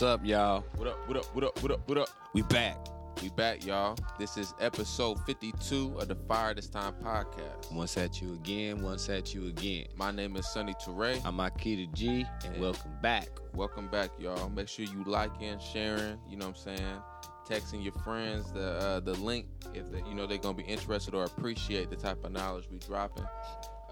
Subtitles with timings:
[0.00, 0.64] What's up, y'all?
[0.76, 2.08] What up, what up, what up, what up, what up?
[2.32, 2.78] We back.
[3.22, 3.98] We back, y'all.
[4.18, 7.70] This is episode 52 of the Fire This Time podcast.
[7.70, 9.88] Once at you again, once at you again.
[9.96, 11.20] My name is Sunny Toure.
[11.22, 12.62] I'm Akita G, and Yeah.
[12.62, 13.28] welcome back.
[13.52, 14.48] Welcome back, y'all.
[14.48, 17.02] Make sure you liking, sharing, you know what I'm saying?
[17.46, 21.14] Texting your friends the uh, the link if they, you know they're gonna be interested
[21.14, 23.26] or appreciate the type of knowledge we dropping.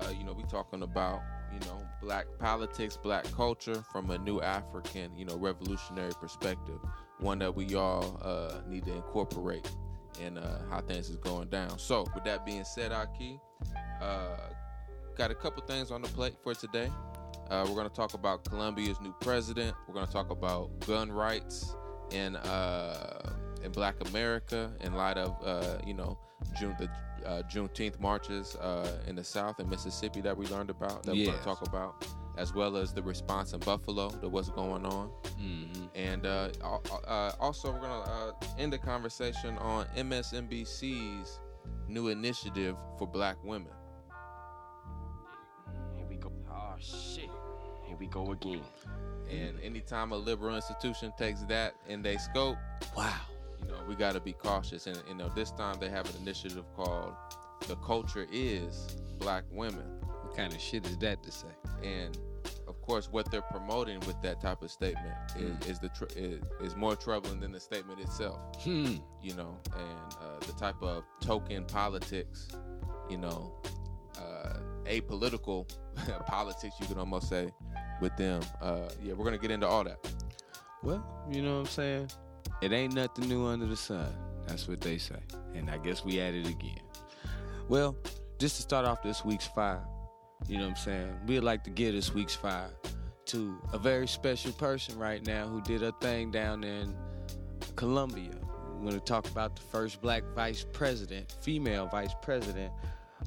[0.01, 1.21] Uh, you know, we talking about
[1.53, 6.79] you know black politics, black culture from a new African you know revolutionary perspective,
[7.19, 9.71] one that we all uh, need to incorporate
[10.21, 11.79] in uh, how things is going down.
[11.79, 13.41] So, with that being said, Ahki,
[14.01, 14.37] uh,
[15.17, 16.91] got a couple things on the plate for today.
[17.51, 19.75] Uh, we're going to talk about Colombia's new president.
[19.87, 21.75] We're going to talk about gun rights
[22.13, 22.37] and.
[22.37, 23.31] uh,
[23.63, 26.19] in Black America in light of uh, you know
[26.59, 26.89] June the
[27.27, 31.03] uh, Juneteenth marches uh, in the South and Mississippi that we learned about.
[31.03, 32.07] That we're going to talk about,
[32.37, 35.11] as well as the response in Buffalo to what's going on.
[35.41, 35.85] Mm-hmm.
[35.95, 41.41] And uh, uh, also, we're going to uh, end the conversation on MSNBC's
[41.89, 43.73] new initiative for Black women.
[45.97, 46.33] Here we go.
[46.51, 47.31] Oh shit.
[47.87, 48.63] Here we go again.
[49.31, 52.57] And anytime a liberal institution takes that in their scope,
[52.97, 53.15] Wow.
[53.63, 54.87] You know, we got to be cautious.
[54.87, 57.15] And you know, this time they have an initiative called
[57.67, 61.49] "The Culture Is Black Women," What kind of shit is that to say?
[61.83, 62.19] and
[62.67, 66.41] of course, what they're promoting with that type of statement is, is the tr- is,
[66.63, 68.39] is more troubling than the statement itself.
[68.63, 68.97] Hmm.
[69.23, 72.49] You know, and uh, the type of token politics,
[73.09, 73.55] you know,
[74.19, 75.69] uh, apolitical
[76.27, 77.51] politics, you can almost say,
[78.01, 78.43] with them.
[78.61, 79.99] Uh, yeah, we're gonna get into all that.
[80.83, 82.11] Well, you know what I'm saying?
[82.61, 84.13] It ain't nothing new under the sun.
[84.47, 85.21] That's what they say.
[85.55, 86.81] And I guess we at it again.
[87.69, 87.97] Well,
[88.39, 89.85] just to start off this week's fire,
[90.49, 91.15] you know what I'm saying?
[91.27, 92.71] We'd like to give this week's fire
[93.27, 96.97] to a very special person right now who did a thing down in
[97.77, 98.33] Colombia.
[98.75, 102.73] We're going to talk about the first black vice president, female vice president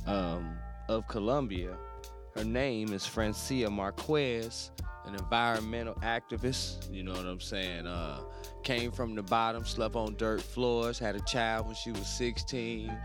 [0.08, 0.58] um,
[0.90, 1.78] of Colombia.
[2.36, 4.72] Her name is Francia Marquez,
[5.12, 6.92] an environmental activist.
[6.94, 7.88] You know what I'm saying?
[7.88, 8.22] Uh,
[8.64, 12.98] came from the bottom, slept on dirt floors, had a child when she was 16.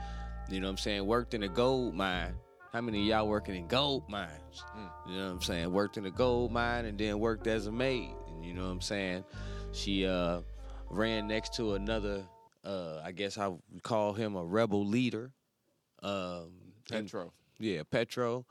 [0.48, 1.04] You know what I'm saying?
[1.06, 2.34] Worked in a gold mine.
[2.72, 4.64] How many of y'all working in gold mines?
[4.76, 4.90] Mm.
[5.08, 5.72] You know what I'm saying?
[5.72, 8.10] Worked in a gold mine and then worked as a maid.
[8.28, 9.24] And you know what I'm saying?
[9.72, 10.42] She uh,
[10.88, 12.22] ran next to another,
[12.64, 15.32] uh, I guess I would call him a rebel leader.
[16.02, 16.52] Um,
[16.92, 17.32] and- Petro.
[17.58, 18.46] yeah, Petro.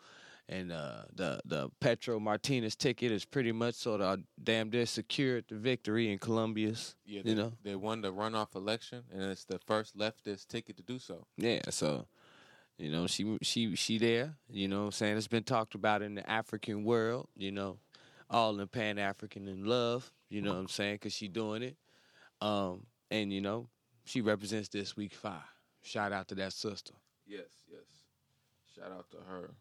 [0.48, 5.46] And uh, the the Petro Marquez ticket is pretty much sort of damn near secured
[5.48, 6.96] the victory in Colombia's.
[7.06, 7.54] Yeah, you know.
[7.64, 11.26] they won the runoff election, and it's the first leftist ticket to do so.
[11.38, 12.06] Yeah, so
[12.78, 14.36] you know she she she there.
[14.48, 17.28] You know, I'm saying it's been talked about in the African world.
[17.36, 17.80] You know,
[18.30, 20.12] all in Pan African in love.
[20.30, 20.96] You know what I'm saying?
[20.96, 21.78] Because she doing it.
[22.40, 23.70] Um, and you know
[24.04, 25.42] she represents this week five.
[25.82, 26.94] Shout out to that sister.
[27.26, 27.82] Yes, yes.
[28.76, 29.52] Shout out to her.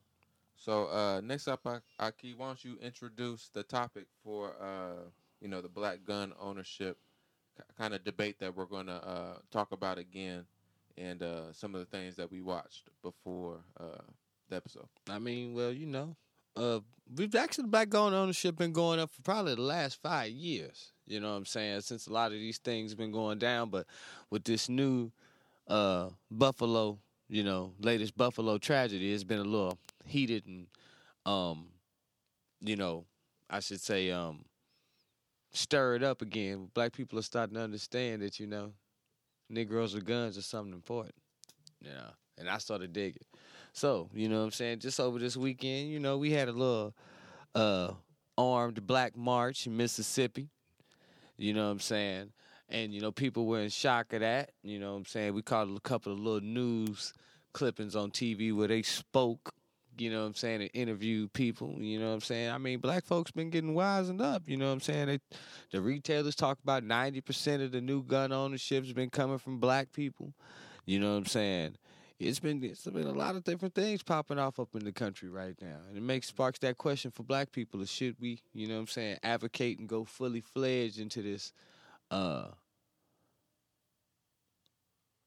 [0.64, 5.10] So uh, next up, Ak- Ahki, why don't you introduce the topic for uh,
[5.42, 6.96] you know the black gun ownership
[7.76, 10.46] kind of debate that we're going to uh, talk about again,
[10.96, 14.00] and uh, some of the things that we watched before uh,
[14.48, 14.88] the episode.
[15.06, 16.16] I mean, well, you know,
[16.56, 16.80] uh,
[17.14, 20.92] we've actually black gun ownership been going up for probably the last five years.
[21.06, 21.82] You know what I'm saying?
[21.82, 23.86] Since a lot of these things been going down, but
[24.30, 25.12] with this new
[25.68, 30.66] Buffalo, you know, latest Buffalo tragedy, it's been a little heated and,
[31.26, 31.66] um,
[32.60, 33.04] you know,
[33.48, 34.44] I should say, um,
[35.52, 36.68] stirred up again.
[36.74, 38.72] Black people are starting to understand that you know,
[39.48, 41.14] Negroes with guns are something important.
[41.80, 43.24] You know, and I started digging.
[43.72, 44.80] So, you know what I'm saying?
[44.80, 46.94] Just over this weekend, you know, we had a little
[47.54, 47.92] uh
[48.36, 50.48] armed black march in Mississippi.
[51.36, 52.32] You know what I'm saying?
[52.74, 54.50] And, you know, people were in shock of that.
[54.64, 55.32] You know what I'm saying?
[55.32, 57.14] We caught a couple of little news
[57.52, 59.54] clippings on TV where they spoke,
[59.96, 61.76] you know what I'm saying, and interviewed people.
[61.78, 62.50] You know what I'm saying?
[62.50, 65.06] I mean, black folks been getting wisened up, you know what I'm saying?
[65.06, 65.20] They,
[65.70, 70.34] the retailers talk about 90% of the new gun ownership's been coming from black people.
[70.84, 71.76] You know what I'm saying?
[72.20, 75.28] it's been it's been a lot of different things popping off up in the country
[75.28, 78.74] right now, and it makes sparks that question for Black people: should we, you know,
[78.74, 81.52] what I'm saying, advocate and go fully fledged into this?
[82.10, 82.46] uh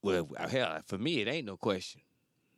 [0.08, 2.02] Well, hell, for me, it ain't no question.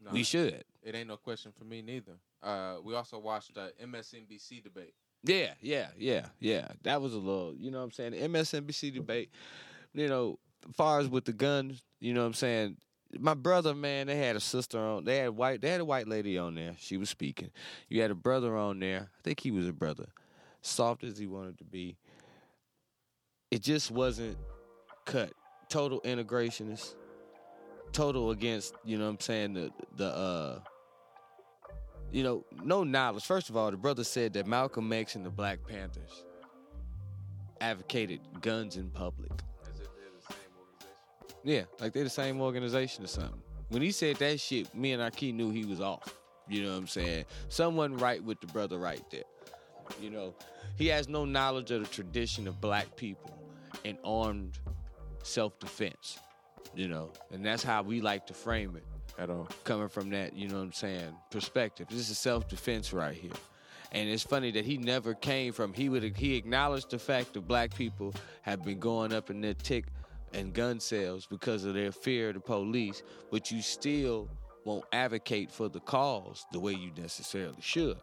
[0.03, 0.63] No, We should.
[0.81, 2.13] It ain't no question for me neither.
[2.41, 4.93] Uh, we also watched the MSNBC debate.
[5.23, 6.69] Yeah, yeah, yeah, yeah.
[6.83, 8.11] That was a little, you know what I'm saying?
[8.11, 9.29] The MSNBC debate,
[9.93, 12.77] you know, as far as with the guns, you know what I'm saying?
[13.19, 15.03] My brother, man, they had a sister on.
[15.03, 15.61] They had white.
[15.61, 16.75] They had a white lady on there.
[16.79, 17.49] She was speaking.
[17.89, 19.09] You had a brother on there.
[19.17, 20.05] I think he was a brother,
[20.61, 21.97] soft as he wanted to be.
[23.51, 24.37] it just wasn't
[25.05, 25.33] cut.
[25.69, 26.93] Total integrationist.
[27.91, 30.59] Total against, you know what I'm saying, the the uh
[32.11, 33.23] you know, no knowledge.
[33.23, 36.25] First of all, the brother said that Malcolm X and the Black Panthers
[37.61, 39.31] advocated guns in public.
[39.31, 41.37] As if they're the same organization.
[41.43, 43.41] Yeah, like they're the same organization or something.
[43.69, 46.15] When he said that shit, me and Ahki knew he was off.
[46.47, 47.25] You know what I'm saying?
[47.49, 49.23] Someone right with the brother right there.
[50.01, 50.33] You know,
[50.77, 53.37] he has no knowledge of the tradition of black people
[53.85, 54.57] and armed
[55.21, 56.17] self-defense.
[56.75, 58.83] You know, and that's how we like to frame it
[59.17, 59.47] At all.
[59.63, 61.87] coming from that, you know what I'm saying, perspective.
[61.89, 63.31] This is self defense right here.
[63.91, 67.47] And it's funny that he never came from he would he acknowledged the fact that
[67.47, 68.13] black people
[68.43, 69.85] have been going up in their tick
[70.33, 73.01] and gun sales because of their fear of the police,
[73.31, 74.29] but you still
[74.63, 77.97] won't advocate for the cause the way you necessarily should.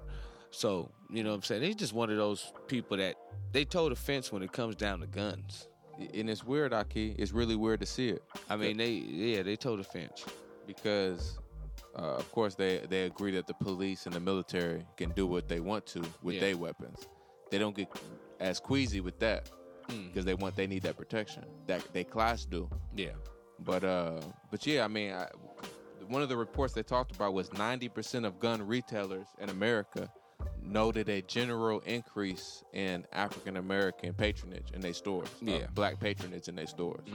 [0.50, 1.62] So, you know what I'm saying?
[1.62, 3.16] He's just one of those people that
[3.52, 5.68] they toe the fence when it comes down to guns.
[5.98, 7.14] And it's weird, Aki.
[7.18, 8.22] It's really weird to see it.
[8.50, 10.24] I mean, they yeah, they toe the fence.
[10.66, 11.38] because
[11.98, 15.48] uh, of course they they agree that the police and the military can do what
[15.48, 16.40] they want to with Yeah.
[16.40, 17.06] their weapons.
[17.50, 17.88] They don't get
[18.40, 19.50] as queasy with that
[19.88, 20.08] Mm.
[20.08, 22.68] because they want they need that protection that they class do.
[22.96, 23.12] Yeah.
[23.60, 24.20] But uh,
[24.50, 25.28] but yeah, I mean, I,
[26.08, 30.10] one of the reports they talked about was ninety percent of gun retailers in America
[30.66, 35.28] noted a general increase in African American patronage in their stores.
[35.42, 35.66] uh, Yeah.
[35.74, 37.06] black patronage in their stores.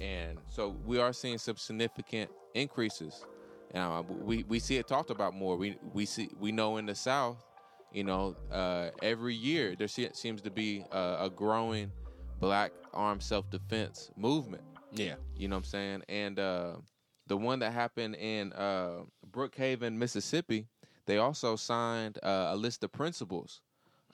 [0.00, 3.24] And so we are seeing some significant increases.
[3.72, 5.56] And uh, we, we see it talked about more.
[5.56, 7.44] We we see we know in the South,
[7.92, 11.90] you know, uh, every year there se- seems to be a, a growing
[12.38, 14.62] black armed self defense movement.
[14.92, 15.14] Yeah.
[15.36, 16.02] You know what I'm saying?
[16.08, 16.76] And uh,
[17.26, 19.00] the one that happened in uh,
[19.32, 20.68] Brookhaven, Mississippi,
[21.06, 23.60] they also signed uh, a list of principles,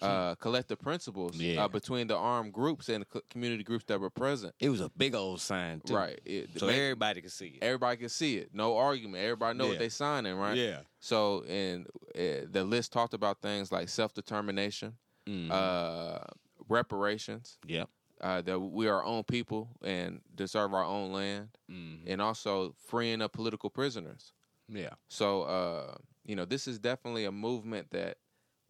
[0.02, 1.64] uh, collective principles Yeah.
[1.64, 4.54] uh, between the armed groups and co- community groups that were present.
[4.58, 5.94] It was a big old sign too.
[5.94, 6.18] Right.
[6.24, 7.62] It, So everybody could see it.
[7.62, 8.50] everybody can see it.
[8.54, 9.22] No argument.
[9.22, 9.70] Everybody know Yeah.
[9.70, 10.56] what they signing, right?
[10.56, 10.80] Yeah.
[11.00, 14.96] So, and uh, the list talked about things like self determination,
[15.28, 15.50] Mhm.
[15.50, 16.24] uh,
[16.68, 17.88] reparations, yep.
[18.20, 22.04] uh, that we are our own people and deserve our own land, Mhm.
[22.06, 24.32] and also freeing up political prisoners.
[24.72, 24.90] Yeah.
[25.08, 25.94] So, uh,
[26.24, 28.18] you know, this is definitely a movement that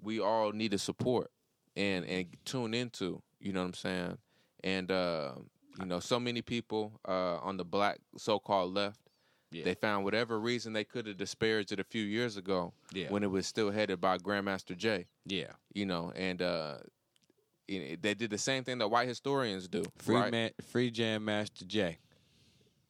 [0.02, 1.31] we all need to support
[1.76, 3.23] and and tune into.
[3.38, 4.19] You know what I'm saying?
[4.64, 5.32] And uh,
[5.79, 8.99] you know, so many people uh, on the black so-called left,
[9.52, 9.64] Yeah.
[9.64, 13.08] they found whatever reason they could have disparaged it a few years ago Yeah.
[13.11, 15.06] when it was still headed by Grandmaster Jay.
[15.26, 15.52] yeah.
[15.75, 16.79] You know, and uh,
[17.69, 19.85] they did the same thing that white historians do.
[19.99, 20.31] Free right?
[20.32, 21.99] man, free Jam Master J,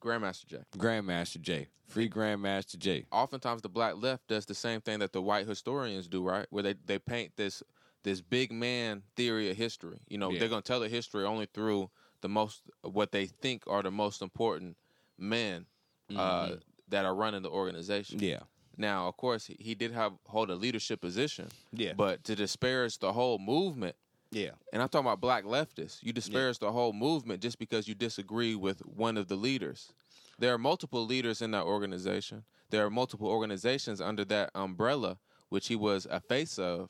[0.01, 0.63] Grandmaster Jay.
[0.77, 3.05] Grandmaster Jay, free Grandmaster Jay.
[3.11, 6.47] oftentimes the black left does the same thing that the white historians do, right?
[6.49, 7.63] Where they, they paint this
[8.03, 9.99] this big man theory of history.
[10.09, 10.39] You know, Yeah.
[10.39, 14.21] they're gonna tell the history only through the most what they think are the most
[14.23, 14.75] important
[15.19, 15.67] men
[16.15, 16.55] uh,
[16.89, 18.17] that are running the organization.
[18.17, 18.27] Mm-hmm.
[18.27, 18.39] Yeah.
[18.77, 21.93] Now, of course, he, he did have hold a leadership position, Yeah.
[21.93, 23.95] but to disparage the whole movement,
[24.31, 24.51] yeah.
[24.71, 28.55] and I'm talking about black leftists, you disparage the whole movement just because you disagree
[28.55, 29.91] with one of the leaders.
[30.39, 32.43] There are multiple leaders in that organization.
[32.69, 35.17] There are multiple organizations under that umbrella,
[35.49, 36.89] which he was a face of.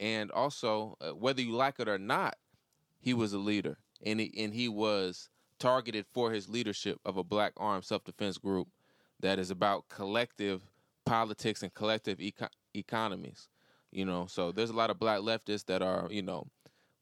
[0.00, 2.36] And also, uh, whether you like it or not,
[2.98, 3.78] he was a leader.
[4.04, 5.28] And he, and he was
[5.58, 8.68] targeted for his leadership of a black armed self defense group
[9.20, 10.62] that is about collective
[11.04, 13.48] politics and collective eco- economies.
[13.92, 16.46] You know, so there's a lot of black leftists that are, you know,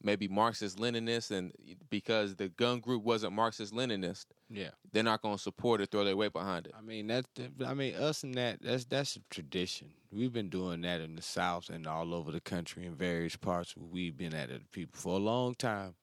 [0.02, 1.52] maybe Marxist Leninists, and
[1.90, 4.70] because the gun group wasn't Marxist Leninist, Yeah.
[4.92, 6.74] they're not going to support it, throw their weight behind it.
[6.76, 7.26] I mean that.
[7.66, 8.62] I mean us and that.
[8.62, 9.88] That's that's a tradition.
[10.10, 13.76] We've been doing that in the South and all over the country in various parts.
[13.76, 15.94] Where we've been at it, people for a long time.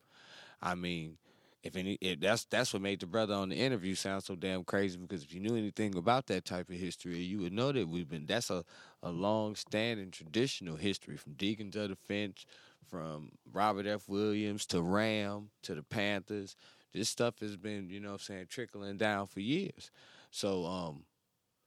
[0.61, 1.17] I mean,
[1.63, 4.63] if any, if that's that's what made the brother on the interview sound so damn
[4.63, 4.97] crazy.
[4.97, 8.07] Because if you knew anything about that type of history, you would know that we've
[8.09, 8.25] been.
[8.25, 8.63] That's a
[9.01, 12.45] a long standing traditional history from Deacons for Defense,
[12.89, 14.07] from Robert F.
[14.07, 16.55] Williams to RAM to the Panthers.
[16.93, 19.91] This stuff has been, you know, what I'm saying, trickling down for years.
[20.31, 21.03] So, um,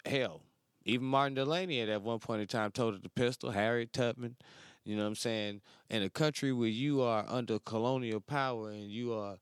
[0.07, 0.43] hell,
[0.85, 4.37] even Martin Delany at one point in time told it the pistol, Harriet Tubman,
[4.85, 5.61] you know what I'm saying?
[5.91, 9.37] In a country where you are under colonial power and you are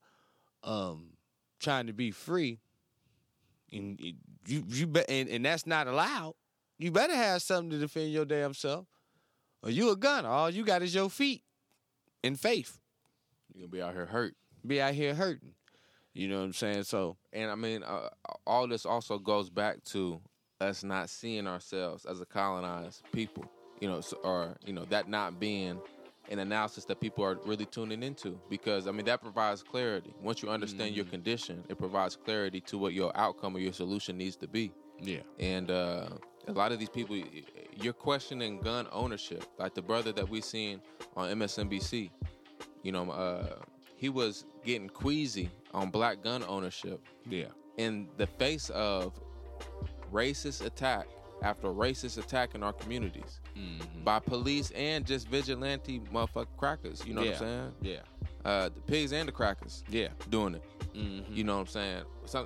[0.63, 1.11] um
[1.59, 2.59] trying to be free,
[3.71, 3.99] and
[4.45, 6.33] you you be, and, and that's not allowed,
[6.77, 8.87] you better have something to defend your damn self.
[9.63, 10.29] Or you a gunner.
[10.29, 11.43] All you got is your feet
[12.23, 12.79] and faith.
[13.53, 14.35] You're to be out here hurt.
[14.65, 15.53] Be out here hurting.
[16.13, 16.83] You know what I'm saying?
[16.83, 18.09] So And I mean, uh,
[18.45, 20.19] all this also goes back to
[20.59, 23.45] us not seeing ourselves as a colonized people,
[23.79, 25.79] you know, so, or, you know, that not being
[26.29, 30.13] an analysis that people are really tuning into because I mean that provides clarity.
[30.21, 34.17] Once you understand your condition, it provides clarity to what your outcome or your solution
[34.17, 34.71] needs to be.
[34.99, 35.21] Yeah.
[35.39, 36.09] And uh,
[36.47, 37.17] a lot of these people,
[37.75, 39.43] you're questioning gun ownership.
[39.57, 40.81] Like the brother that we seen
[41.15, 42.09] on MSNBC,
[42.83, 43.57] you know, uh,
[43.95, 47.45] he was getting queasy on black gun ownership Yeah.
[47.77, 49.13] in the face of
[50.11, 51.07] racist attack
[51.43, 54.03] after racist attack in our communities Mm-hmm.
[54.03, 57.03] by police and just vigilante motherfucking crackers.
[57.05, 57.31] You know yeah.
[57.31, 57.71] what I'm saying?
[57.81, 57.99] Yeah.
[58.45, 60.09] Uh, the pigs and the crackers Yeah.
[60.29, 60.63] doing it.
[60.93, 61.33] Mm-hmm.
[61.33, 62.03] You know what I'm saying?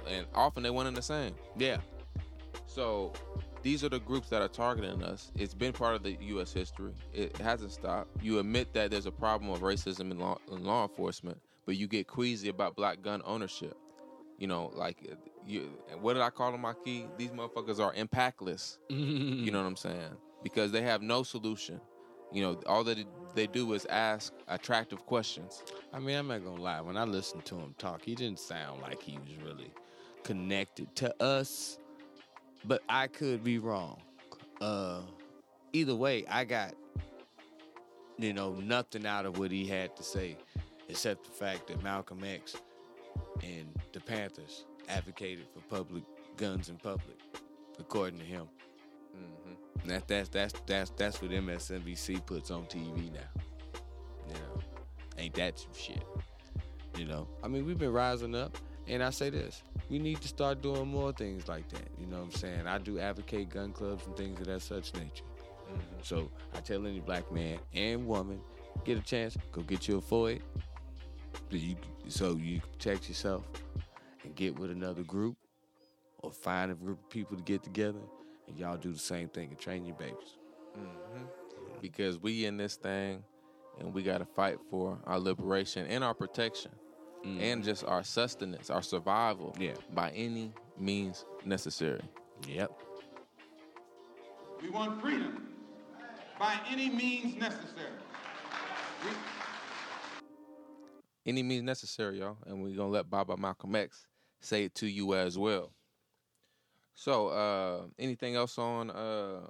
[0.09, 1.35] And often they one and the same.
[1.57, 1.77] Yeah.
[2.65, 3.11] So
[3.63, 5.31] these are the groups that are targeting us.
[5.35, 6.53] It's been part of the U.S.
[6.53, 6.93] history.
[7.13, 8.09] It hasn't stopped.
[8.21, 11.87] You admit that there's a problem of racism in law, in law enforcement, but you
[11.87, 13.77] get queasy about black gun ownership.
[14.37, 14.97] You know, like
[15.45, 15.69] you.
[15.99, 17.05] What did I call them, Maki?
[17.17, 18.77] These motherfuckers are impactless.
[18.89, 20.17] You know what I'm saying?
[20.43, 21.79] Because they have no solution.
[22.31, 22.97] You know, all that
[23.35, 25.63] they do is ask attractive questions.
[25.93, 26.81] I mean, I'm not gonna lie.
[26.81, 29.71] When I listened to him talk, he didn't sound like he was really
[30.23, 31.77] connected to us.
[32.65, 33.99] But I could be wrong.
[34.59, 35.01] Uh,
[35.73, 36.73] either way, I got
[38.17, 40.37] you know nothing out of what he had to say,
[40.89, 42.55] except the fact that Malcolm X
[43.43, 46.03] and the Panthers advocated for public
[46.37, 47.17] guns in public,
[47.79, 48.47] according to him.
[49.15, 49.89] Mm-hmm.
[49.89, 53.19] That that's that's that's that's what MSNBC puts on TV now.
[54.27, 54.61] You know,
[55.17, 56.03] ain't that some shit?
[56.97, 60.27] You know, I mean, we've been rising up, and I say this: we need to
[60.29, 61.89] start doing more things like that.
[61.99, 62.65] You know what I'm saying?
[62.65, 65.25] I do advocate gun clubs and things of that such nature.
[66.01, 68.39] So I tell any black man and woman,
[68.85, 70.39] get a chance, go get you a so
[71.51, 71.75] you,
[72.07, 73.43] so you can protect yourself,
[74.23, 75.37] and get with another group,
[76.19, 77.99] or find a group of people to get together,
[78.47, 80.37] and y'all do the same thing and train your babies.
[80.77, 81.23] Mm-hmm.
[81.81, 83.23] Because we in this thing,
[83.79, 86.71] and we got to fight for our liberation and our protection,
[87.23, 89.73] and just our sustenance, our survival, Yeah.
[89.93, 92.01] by any means necessary.
[92.47, 92.71] Yep.
[94.61, 95.47] We want freedom
[96.39, 97.91] by any means necessary.
[99.03, 99.11] We-
[101.25, 104.07] Any means necessary, y'all, and we're gonna let Baba Malcolm X
[104.39, 105.71] say it to you as well.
[106.95, 109.47] So, uh, anything else on uh,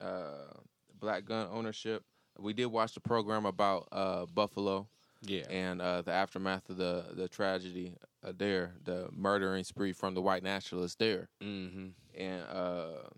[0.00, 0.52] uh,
[0.98, 2.04] black gun ownership?
[2.38, 4.88] We did watch the program about uh, Buffalo.
[5.26, 5.42] Yeah.
[5.50, 10.22] and uh, the aftermath of the the tragedy uh, there, the murdering spree from the
[10.22, 11.88] white nationalists there, mm-hmm.
[12.18, 13.08] and uh,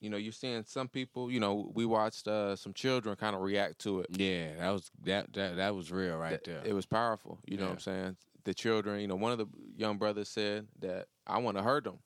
[0.00, 1.30] you know you're seeing some people.
[1.30, 4.06] You know, we watched uh, some children kind of react to it.
[4.10, 6.62] Yeah, that was that that that was real right there.
[6.64, 7.38] It was powerful.
[7.46, 8.16] You know what I'm saying?
[8.44, 9.00] The children.
[9.00, 11.98] You know, one of the young brothers said that I want to hurt them.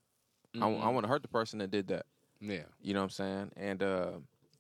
[0.57, 0.93] I, Mhm.
[0.95, 2.07] want to hurt the person that did that.
[2.41, 2.63] yeah.
[2.81, 3.51] You know what I'm saying?
[3.57, 4.11] And uh,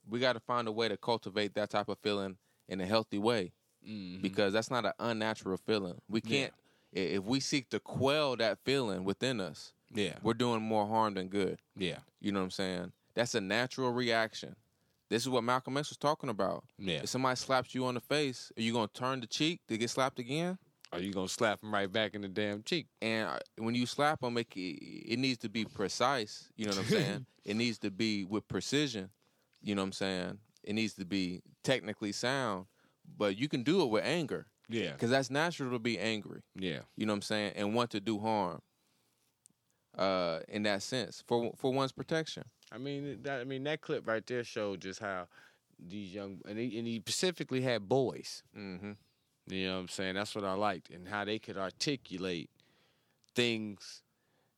[0.08, 2.36] we got to find a way to cultivate that type of feeling
[2.68, 3.52] in a healthy way
[3.88, 4.22] Mm-hmm.
[4.22, 6.00] because that's not an unnatural feeling.
[6.08, 6.52] We can't
[6.96, 10.14] i if we seek to quell that feeling within us, yeah.
[10.22, 11.60] we're doing more harm than good.
[11.76, 11.98] Yeah.
[12.20, 12.92] You know what I'm saying?
[13.14, 14.56] That's a natural reaction.
[15.10, 16.64] This is what Malcolm X was talking about.
[16.78, 17.00] Yeah.
[17.02, 19.90] If somebody slaps you on the face, are you gonna turn the cheek to get
[19.90, 20.58] slapped again?
[20.92, 22.86] Are you gonna slap him right back in the damn cheek?
[23.02, 26.48] And uh, when you slap them, it, it needs to be precise.
[26.56, 27.26] You know what I'm saying?
[27.44, 29.10] it needs to be with precision.
[29.62, 30.38] You know what I'm saying?
[30.62, 32.66] It needs to be technically sound,
[33.16, 34.92] but you can do it with anger Yeah.
[34.92, 36.42] because that's natural to be angry.
[36.54, 36.80] Yeah.
[36.96, 38.60] you know what I'm saying, and want to do harm.
[39.96, 42.42] Uh, in that sense, for for one's protection.
[42.72, 43.40] I mean that.
[43.40, 45.28] I mean that clip right there showed just how
[45.78, 48.42] these young and he, and he specifically had boys.
[48.58, 48.92] Mm-hmm.
[49.46, 50.14] You know what I'm saying?
[50.16, 52.50] That's what I liked and how they could articulate
[53.36, 54.02] things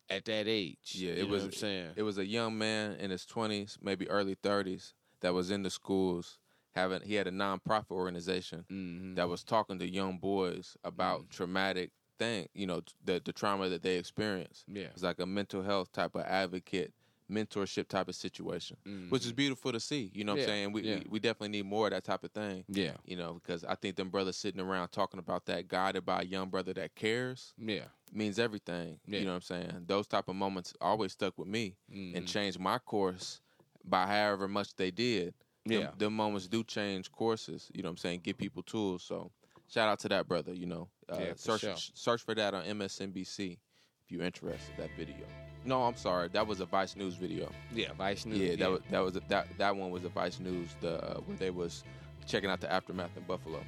[0.08, 0.92] at that age.
[0.94, 1.42] Yeah, You it know was.
[1.42, 1.90] what I'm saying.
[1.96, 5.70] It was a young man in his twenties, maybe early thirties, that was in the
[5.70, 6.38] schools.
[6.76, 9.14] Having he had a nonprofit organization mm-hmm.
[9.14, 12.48] that was talking to young boys about traumatic thing.
[12.54, 14.64] You know, the the trauma that they experience.
[14.68, 14.84] Yeah.
[14.92, 16.92] It's like a mental health type of advocate,
[17.32, 18.76] mentorship type of situation,
[19.08, 20.10] which is beautiful to see.
[20.14, 20.48] You know what Mm-hmm.
[20.48, 20.72] Yeah, I'm saying?
[20.72, 20.94] We, yeah.
[20.96, 22.64] we we definitely need more of that type of thing.
[22.68, 22.92] Yeah.
[23.06, 26.24] You know, because I think them brothers sitting around talking about that, guided by a
[26.24, 27.84] young brother that cares, Yeah.
[28.12, 29.00] means everything.
[29.06, 29.20] Yeah.
[29.20, 29.84] You know what I'm saying?
[29.86, 33.40] Those type of moments always stuck with me and changed my course
[33.82, 35.32] by however much they did.
[35.72, 35.90] Yeah.
[35.98, 37.70] them, moments do change courses.
[37.74, 38.20] You know what I'm saying?
[38.22, 39.02] Give people tools.
[39.02, 39.30] So
[39.68, 40.54] shout out to that brother.
[40.54, 41.74] You know, uh, Yeah, search sure.
[41.76, 43.58] search for that on MSNBC
[44.04, 44.74] if you're interested.
[44.78, 45.26] That video.
[45.64, 46.28] No, I'm sorry.
[46.28, 47.50] That was a Vice News video.
[47.74, 47.92] Yeah.
[47.94, 48.38] Vice News.
[48.38, 50.68] Yeah, that was that was a, that that one was a Vice News.
[50.80, 51.82] The uh, where they was
[52.26, 53.60] checking out the aftermath in Buffalo.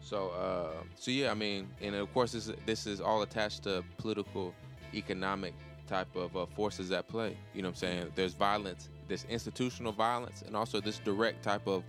[0.00, 3.84] So uh, so yeah, I mean, and of course this this is all attached to
[3.98, 4.54] political,
[4.94, 5.52] economic
[5.86, 7.36] type of uh, forces at play.
[7.54, 8.12] You know what I'm saying?
[8.14, 11.82] There's violence, there's institutional violence, and also this direct type of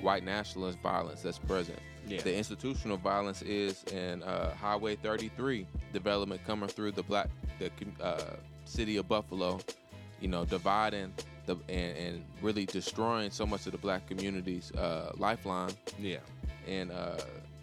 [0.00, 1.78] white nationalist violence that's present.
[2.06, 2.20] Yeah.
[2.20, 7.28] The institutional violence is in uh, Highway 33 development coming through the black
[7.60, 7.70] the
[8.02, 8.20] uh,
[8.64, 9.60] city of Buffalo,
[10.20, 11.12] you know, dividing
[11.46, 16.18] the and, and really destroying so much of the black community's uh, lifeline Yeah.
[16.66, 17.18] and uh,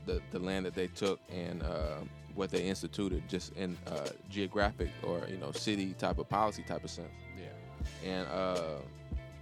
[0.05, 1.97] the the land that they took and uh,
[2.39, 6.83] what they instituted, just in uh, geographic or you know city type of policy type
[6.83, 7.09] of sense.
[7.37, 8.09] Yeah.
[8.09, 8.77] And uh,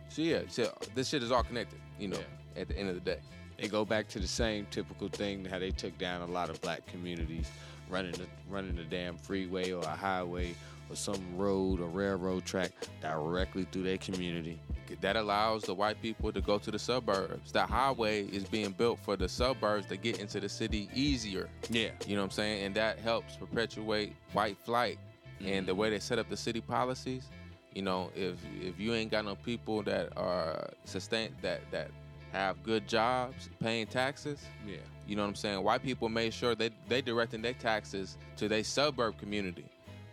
[0.10, 2.20] so yeah, so this shit is all connected, you know,
[2.58, 3.20] at the end of the day.
[3.62, 6.60] They go back to the same typical thing how they took down a lot of
[6.62, 7.50] black communities,
[7.88, 10.56] running the running the damn freeway or a highway
[10.90, 14.60] or some road or railroad track directly through their community.
[15.02, 17.52] That allows the white people to go to the suburbs.
[17.52, 21.50] The highway is being built for the suburbs to get into the city easier.
[21.70, 21.90] Yeah.
[22.06, 22.66] You know what I'm saying?
[22.66, 24.98] And that helps perpetuate white flight.
[25.40, 25.82] And the mm-hmm.
[25.82, 27.28] way they set up the city policies,
[27.74, 31.92] you know, if if you ain't got no people that are sustain that that
[32.32, 34.78] have good jobs, paying taxes, Yeah.
[35.06, 35.64] you know what I'm saying?
[35.64, 39.66] White people made sure they they directing their taxes to their suburb community.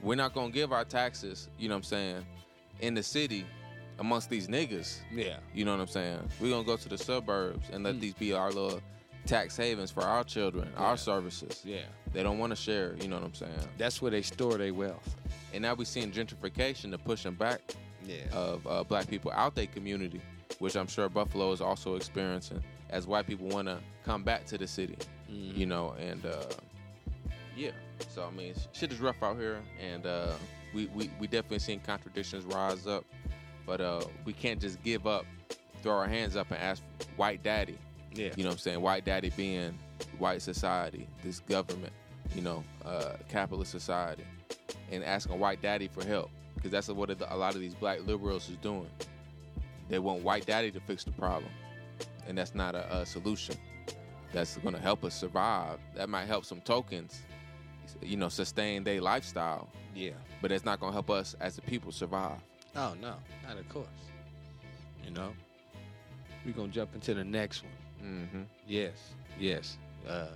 [0.05, 2.27] We're not gonna give our taxes, you know what I'm saying,
[2.81, 3.47] in the city
[3.99, 4.99] amongst these niggas.
[5.13, 5.39] Yeah.
[5.55, 6.29] You know what I'm saying?
[6.41, 8.81] We're gonna go to the suburbs and let these be our little
[9.27, 10.85] tax havens for our children, Yeah.
[10.85, 11.63] our services.
[11.65, 11.85] Yeah.
[12.13, 13.53] They don't want to share, you know what I'm saying?
[13.79, 15.17] That's where they store their wealth.
[15.55, 17.61] And now we're seeing gentrification, the pushing back
[18.07, 18.17] Yeah.
[18.33, 20.21] of uh, black people out their community,
[20.59, 24.59] which I'm sure Buffalo is also experiencing as white people want to come back to
[24.59, 24.99] the city,
[25.31, 25.57] Mhm.
[25.57, 26.45] you know, and uh,
[27.57, 27.71] yeah.
[28.09, 30.33] So, I mean, shit is rough out here, and uh,
[30.75, 33.05] we, we, we definitely seen contradictions rise up,
[33.67, 35.27] but uh, we can't just give up,
[35.83, 36.83] throw our hands up, and ask
[37.17, 37.79] white daddy.
[38.13, 38.31] yeah.
[38.37, 38.81] You know what I'm saying?
[38.81, 39.79] White daddy being
[40.19, 41.93] white society, this government,
[42.35, 44.25] you know, uh, capitalist society,
[44.91, 46.31] and asking white daddy for help
[46.65, 48.89] because that's what a lot of these black liberals is doing.
[49.90, 51.51] They want white daddy to fix the problem,
[52.27, 53.57] and that's not a, a solution.
[54.33, 55.79] That's going to help us survive.
[55.95, 57.21] That might help some tokens,
[58.03, 60.12] you know, sustain their lifestyle, yeah.
[60.42, 62.38] but it's not going to help us as a people survive.
[62.77, 63.14] Oh no,
[63.47, 63.87] not of course.
[65.05, 65.33] You know.
[66.44, 67.73] We're gonna jump into the next one.
[68.11, 68.42] Mm-hmm.
[68.66, 69.79] Yes, yes.
[70.07, 70.27] Uh,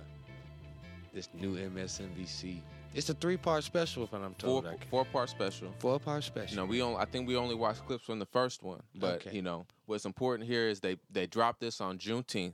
[1.13, 2.61] this new MSNBC.
[2.95, 4.67] It's a three-part special, if I'm told.
[4.89, 5.71] Four part special.
[5.77, 6.49] Four-part special.
[6.49, 9.21] You know, we only I think we only watched clips from the first one, but
[9.27, 9.35] Okay.
[9.35, 12.53] you know, what's important here is they they dropped this on Juneteenth,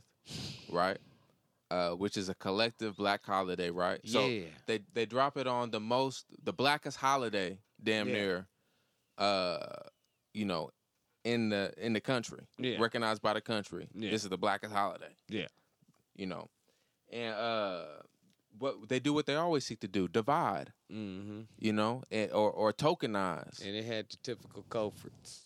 [0.70, 0.98] right?
[1.72, 4.00] Uh, which is a collective black holiday, right?
[4.06, 4.50] So Yeah.
[4.68, 8.14] they they drop it on the most the blackest holiday, damn Yeah.
[8.14, 8.48] near,
[9.18, 9.66] uh,
[10.34, 10.70] you know,
[11.24, 12.80] in the in the country, Yeah.
[12.80, 13.88] recognized by the country.
[13.96, 15.48] This is the blackest holiday, Yeah.
[16.16, 16.50] you know,
[17.12, 18.02] and uh,
[18.60, 21.42] what they do what they always seek to do: divide, Mm-hmm.
[21.58, 23.60] you know, and, or or tokenize.
[23.66, 25.46] And it had the typical culprits.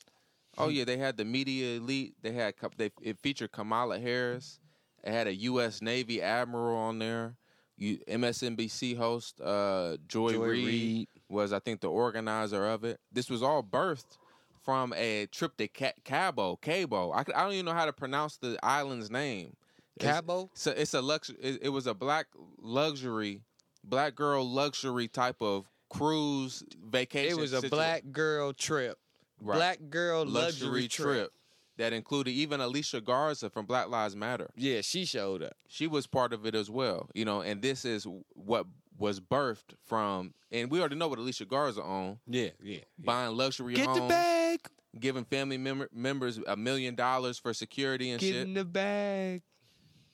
[0.57, 2.15] Oh yeah, they had the media elite.
[2.21, 4.59] They had they it featured Kamala Harris.
[5.03, 5.81] It had a U.S.
[5.81, 7.35] Navy admiral on there.
[7.77, 11.07] You, MSNBC host uh, Joy, Joy Reid, Reid.
[11.29, 12.99] was I think the organizer of it.
[13.11, 14.17] This was all birthed
[14.65, 16.57] from a trip to Ca- Cabo.
[16.57, 17.11] Cabo.
[17.11, 19.55] I, I don't even know how to pronounce the island's name.
[19.95, 20.49] It's- Cabo?
[20.53, 21.29] So it's a lux.
[21.29, 22.27] It, it was a black
[22.61, 23.41] luxury,
[23.83, 27.37] black girl luxury type of cruise vacation.
[27.37, 28.97] It was a black girl trip.
[29.41, 29.55] Right.
[29.55, 31.31] Black girl luxury, trip.
[31.79, 34.51] That included even Alicia Garza from Black Lives Matter.
[34.55, 35.53] Yeah, she showed up.
[35.67, 37.41] She was part of it as well, you know.
[37.41, 42.17] And this is what was birthed from, and we already know what Alicia Garza owned,
[42.27, 42.79] Yeah, yeah.
[42.99, 44.59] buying luxury Get the bag.
[44.99, 49.41] giving family member, members a million dollars for security and Get shit, in the bag.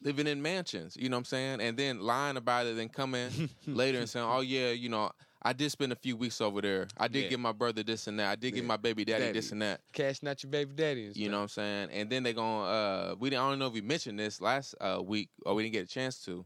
[0.03, 0.95] living in mansions.
[0.99, 1.61] You know what I'm saying?
[1.61, 5.11] And then lying about it, and coming later and saying, "Oh yeah, you know."
[5.45, 6.87] I did spend a few weeks over there.
[6.97, 7.29] I did Yeah.
[7.29, 8.31] give my brother this and that.
[8.31, 8.67] I did give Yeah.
[8.67, 9.33] my baby daddy, Daddy.
[9.39, 9.79] this and that.
[9.93, 11.05] Cash not your baby daddy.
[11.05, 11.89] And You know what I'm saying?
[11.91, 14.73] And then they going uh we didn't I don't know if we mentioned this last
[14.81, 16.45] uh week or we didn't get a chance to.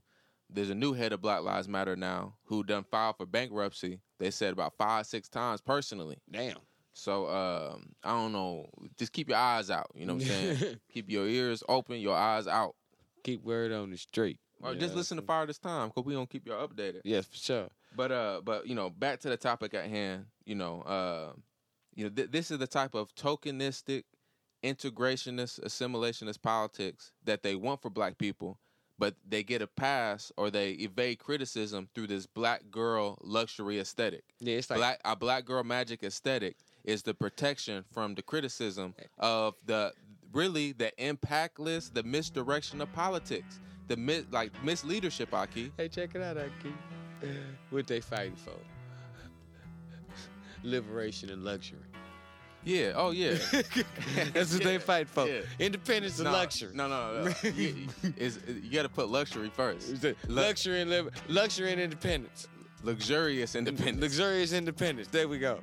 [0.49, 4.01] There's a new head of Black Lives Matter now who done filed for bankruptcy.
[4.19, 6.17] They said about five, six times personally.
[6.29, 6.57] Damn.
[6.91, 8.69] So um I don't know.
[8.97, 9.91] Just keep your eyes out.
[9.95, 10.79] You know what I'm saying?
[10.91, 12.75] keep your ears open, your eyes out.
[13.23, 14.39] Keep word on the street.
[14.61, 16.99] Or You just listen to Fire This Time because we gonna keep you updated.
[17.05, 17.69] Yes, for sure.
[17.99, 20.27] But uh, but you know, back to the topic at hand.
[20.45, 21.33] You know, uh,
[21.93, 24.03] you know, th- this is the type of tokenistic,
[24.63, 28.57] integrationist, assimilationist politics that they want for black people,
[28.97, 34.23] but they get a pass or they evade criticism through this black girl luxury aesthetic.
[34.39, 38.95] Yeah, it's like black a black girl magic aesthetic is the protection from the criticism
[39.17, 39.91] of the
[40.31, 43.59] really the impactless, the misdirection of politics,
[43.89, 45.31] the mis- like misleadership.
[45.31, 45.73] Ahki.
[45.75, 46.71] Hey, check it out, Ahki.
[47.69, 48.51] What they fighting for?
[50.63, 51.79] Liberation and luxury.
[52.65, 52.91] Yeah.
[52.95, 53.35] Oh yeah.
[54.33, 55.25] That's what they fight for.
[55.27, 55.41] yeah.
[55.59, 56.71] Independence and No, luxury.
[56.73, 57.49] No, no, no.
[57.55, 60.03] you, is you got to put luxury first.
[60.03, 62.49] Lu- luxury and liber- luxury and independence.
[62.83, 64.01] luxurious independence.
[64.01, 65.07] Luxurious independence.
[65.07, 65.61] There we go.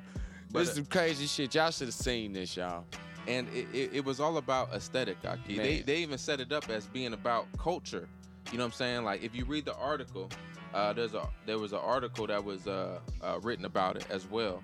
[0.51, 1.53] But, this is some crazy shit.
[1.53, 2.85] Y'all should have seen this, y'all.
[3.27, 5.55] and it, it, it was all about aesthetic, Ahki.
[5.57, 8.07] They they even set it up as being about culture.
[8.51, 9.03] You know what I'm saying?
[9.03, 10.29] Like if you read the article,
[10.77, 14.27] uh, there's a there was an article that was uh, uh, written about it as
[14.29, 14.61] well,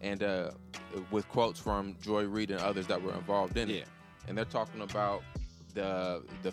[0.00, 0.52] and uh,
[1.10, 3.76] with quotes from Joy Reid and others that were involved in Yeah.
[3.78, 3.88] it.
[4.28, 5.22] And they're talking about
[5.74, 6.52] the the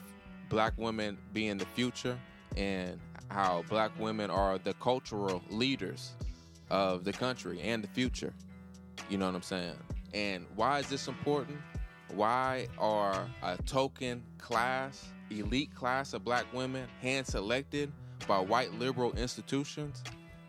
[0.50, 2.18] black women being the future
[2.58, 3.00] and
[3.30, 6.14] how black women are the cultural leaders
[6.72, 8.34] of the country and the future.
[9.10, 9.76] You know what I'm saying?
[10.14, 11.60] And why is this important?
[12.16, 17.92] Why are a token class, elite class of black women hand selected
[18.28, 20.04] by white liberal institutions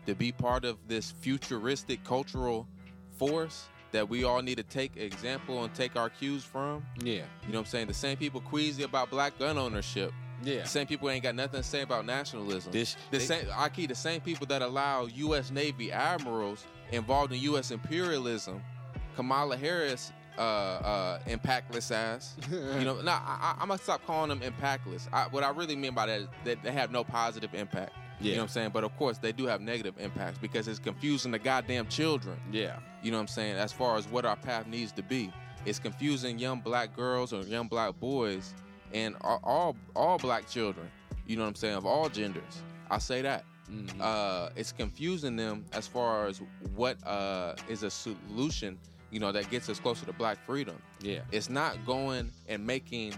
[0.05, 2.67] to be part of this futuristic cultural
[3.17, 6.85] force that we all need to take example and take our cues from?
[7.01, 7.13] Yeah.
[7.45, 7.87] You know what I'm saying?
[7.87, 10.11] The same people queasy about black gun ownership.
[10.43, 10.63] Yeah.
[10.63, 12.71] The same people ain't got nothing to say about nationalism.
[12.71, 15.49] This The they- same, Ahki, the same people that allow U.S.
[15.49, 17.71] Navy admirals involved in U.S.
[17.71, 18.61] imperialism,
[19.15, 22.35] Kamala Harris, uh, uh, impactless ass.
[22.51, 25.07] you know, nah, I, I, I'm gonna stop calling them impactless.
[25.13, 27.93] I, what I really mean by that is that they have no positive impact.
[28.21, 28.69] You know what I'm saying?
[28.73, 32.39] But of course, they do have negative impacts because it's confusing the goddamn children.
[32.51, 32.79] Yeah.
[33.03, 33.55] You know what I'm saying?
[33.57, 35.31] As far as what our path needs to be,
[35.65, 38.53] it's confusing young black girls or young black boys
[38.93, 40.87] and all all, black children.
[41.27, 41.75] You know what I'm saying?
[41.75, 43.43] Of all genders, I say that.
[43.69, 43.99] Mhm.
[43.99, 46.39] Uh, it's confusing them as far as
[46.75, 48.77] what uh, is a solution.
[49.15, 50.75] You know that gets us closer to black freedom.
[50.99, 51.21] yeah.
[51.31, 53.13] It's not going and making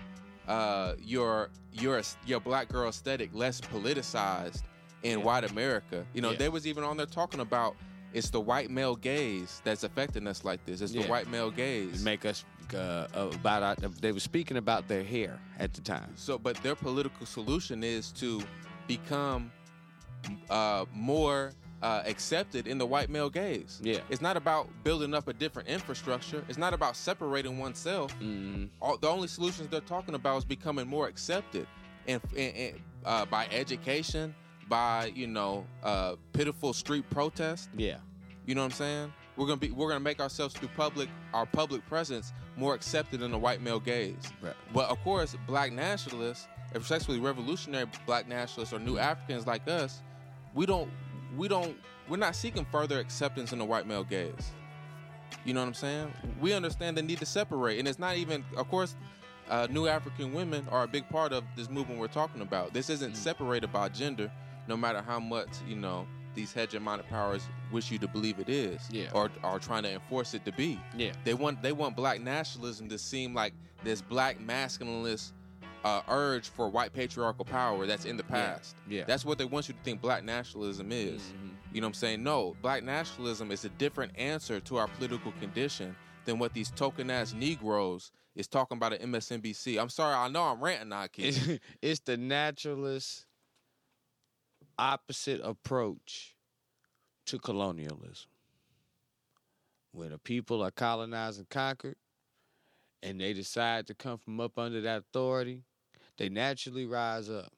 [0.47, 4.62] uh, your your your black girl aesthetic less politicized
[5.01, 5.25] in Yeah.
[5.25, 6.05] white America.
[6.13, 6.38] You know, Yeah.
[6.38, 7.75] they was even on there talking about
[8.13, 10.81] it's the white male gaze that's affecting us like this.
[10.81, 12.03] It's the white male gaze.
[12.03, 16.12] Make us uh, about our, they were speaking about their hair at the time.
[16.15, 18.43] So, but their political solution is to
[18.88, 19.51] become
[20.51, 23.79] uh, more uh, accepted in the white male gaze.
[23.83, 23.99] Yeah.
[24.09, 26.43] It's not about building up a different infrastructure.
[26.49, 28.17] It's not about separating oneself.
[28.19, 28.69] Mhm.
[28.81, 31.67] All, the only solutions they're talking about is becoming more accepted,
[32.07, 34.33] and, and, and uh, by education,
[34.67, 37.69] by you know, uh, pitiful street protest.
[37.77, 37.97] Yeah.
[38.45, 39.13] You know what I'm saying?
[39.35, 43.29] We're gonna be we're gonna make ourselves through public our public presence more accepted in
[43.29, 44.15] the white male gaze.
[44.41, 44.55] Right.
[44.73, 50.01] But of course, black nationalists, especially revolutionary black nationalists or new Africans like us,
[50.55, 50.89] we don't
[51.38, 51.78] we don't
[52.10, 54.52] we're not seeking further acceptance in the white male gaze.
[55.43, 56.13] You know what I'm saying?
[56.39, 58.95] We understand the need to separate, and it's not even, of course,
[59.50, 62.73] uh, new African women are a big part of this movement we're talking about.
[62.73, 64.32] This isn't separated by gender,
[64.67, 68.80] no matter how much you know these hegemonic powers wish you to believe it is,
[68.89, 69.10] Yeah.
[69.13, 70.80] or are trying to enforce it to be.
[70.95, 71.12] Yeah.
[71.26, 75.32] They want they want black nationalism to seem like this black masculinist
[75.83, 78.75] uh, urge for white patriarchal power that's in the past.
[78.89, 79.03] Yeah.
[79.05, 81.21] That's what they want you to think black nationalism is.
[81.21, 81.51] Mhm.
[81.73, 82.23] You know what I'm saying?
[82.23, 87.09] No, black nationalism is a different answer to our political condition than what these token
[87.09, 89.79] ass Negroes is talking about at MSNBC.
[89.79, 91.25] I'm sorry, I know I'm ranting now, kid.
[91.35, 93.25] It's, it's the naturalist
[94.77, 96.35] opposite approach
[97.27, 98.29] to colonialism.
[99.91, 101.95] When the people are colonized and conquered
[103.03, 105.63] and they decide to come from up under that authority,
[106.17, 107.51] they naturally rise up.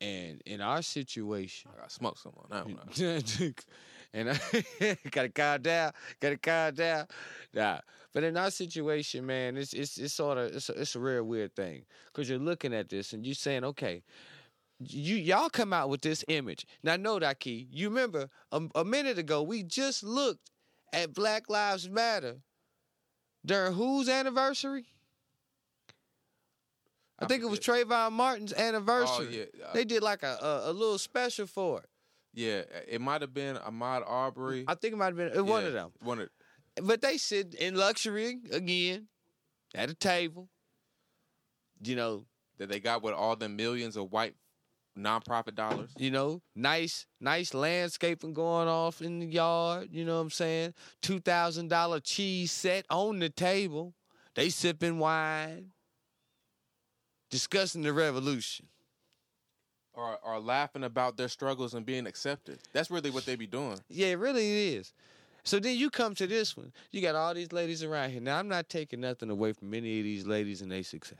[0.00, 3.54] And in our situation, I got smoke some on that one.
[4.12, 7.06] and I gotta calm down, gotta calm down.
[7.52, 7.80] Nah.
[8.14, 11.24] But in our situation, man, it's it's it's sort of it's a, it's a real
[11.24, 14.02] weird thing because you're looking at this and you're saying, okay,
[14.78, 16.64] you y'all come out with this image.
[16.82, 17.68] Now, know that key.
[17.70, 20.50] You remember a, a minute ago we just looked
[20.92, 22.36] at Black Lives Matter
[23.44, 24.86] during whose anniversary?
[27.18, 29.38] I, I think it was Trayvon Martin's anniversary.
[29.38, 31.88] yeah, uh, They did like a, a a little special for it.
[32.34, 34.64] Yeah, it might have been Ahmaud Arbery.
[34.68, 35.90] I think it might have been uh, one of them.
[36.00, 36.28] One of
[36.80, 39.08] But they sit in luxury again
[39.74, 40.48] at a table.
[41.82, 42.26] You know,
[42.58, 44.34] that they got with all the millions of white
[44.98, 45.90] nonprofit dollars.
[45.96, 49.88] you know, nice, nice landscaping going off in the yard.
[49.92, 50.74] You know what I'm saying?
[51.02, 53.94] Two thousand dollar cheese set on the table.
[54.34, 55.72] They sipping wine,
[57.30, 58.66] discussing the revolution.
[59.94, 62.60] Or are laughing about their struggles and being accepted.
[62.72, 63.80] That's really what they be doing.
[63.88, 64.92] Yeah, it really is.
[65.42, 66.72] So then you come to this one.
[66.92, 68.20] You got all these ladies around here.
[68.20, 71.18] Now I'm not taking nothing away from any of these ladies and their success.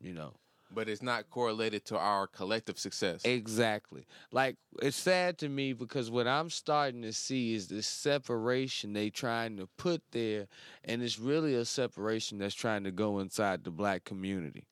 [0.00, 0.32] You know,
[0.72, 3.24] but it's not correlated to our collective success.
[3.24, 4.06] Exactly.
[4.32, 9.10] Like it's sad to me because what I'm starting to see is this separation they
[9.10, 10.48] trying to put there,
[10.84, 14.64] and it's really a separation that's trying to go inside the black community.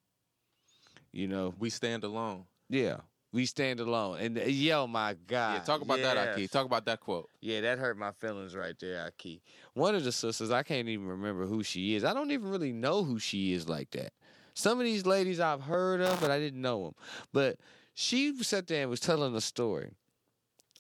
[1.13, 2.45] You know, we stand alone.
[2.69, 2.97] yeah,
[3.33, 6.51] we stand alone, and uh, yo, my God, yeah, talk about that, Ahki.
[6.51, 7.29] Talk about that quote.
[7.41, 9.41] Yeah, that hurt my feelings right there, Ahki.
[9.75, 12.05] One of the sisters, I can't even remember who she is.
[12.05, 14.13] I don't even really know who she is like that.
[14.55, 16.95] Some of these ladies I've heard of, but I didn't know them.
[17.33, 17.59] But
[17.95, 19.91] she sat there and was telling a story.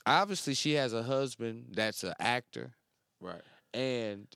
[0.06, 2.74] Obviously, she has a husband that's an actor,
[3.20, 3.40] Right.
[3.72, 4.26] and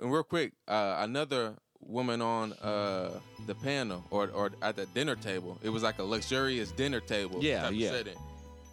[0.00, 5.16] And real quick, uh, another woman on uh, the panel or or at the dinner
[5.16, 5.58] table.
[5.62, 7.42] It was like a luxurious dinner table.
[7.42, 7.90] Yeah, yeah.
[7.90, 8.16] setting.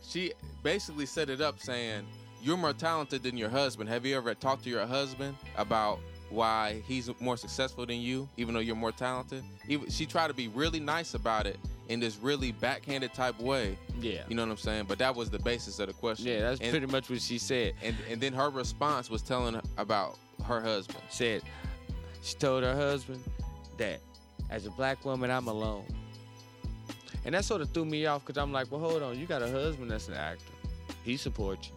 [0.07, 2.05] She basically set it up saying,
[2.43, 3.89] "You're more talented than your husband.
[3.89, 5.99] Have you ever talked to your husband about?"
[6.32, 9.44] Why he's more successful than you, even though you're more talented.
[9.67, 13.78] Even, she tried to be really nice about it in this really backhanded type way.
[14.00, 14.86] yeah, You know what I'm saying?
[14.88, 16.28] But that was the basis of the question.
[16.28, 17.74] yeah, that's and, pretty much what she said.
[17.84, 21.04] and and then her response was telling about her husband.
[21.10, 21.41] Said
[22.24, 23.22] she told her husband
[23.78, 24.00] that
[24.50, 25.86] as a black woman, I'm alone.
[27.26, 29.41] And that sort of threw me off because I'm like, well, hold on, you got
[29.41, 30.44] a husband that's an actor.
[31.04, 31.76] He supports you.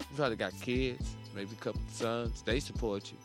[0.00, 2.42] You probably got kids, maybe a couple of sons.
[2.42, 3.18] They support you.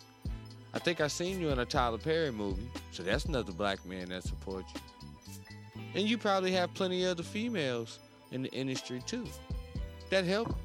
[0.77, 4.09] I think I seen you in a Tyler Perry movie, so that's another black man
[4.09, 5.81] that supports you.
[5.95, 7.97] And you probably have plenty of other females
[8.31, 9.25] in the industry too
[10.11, 10.55] that help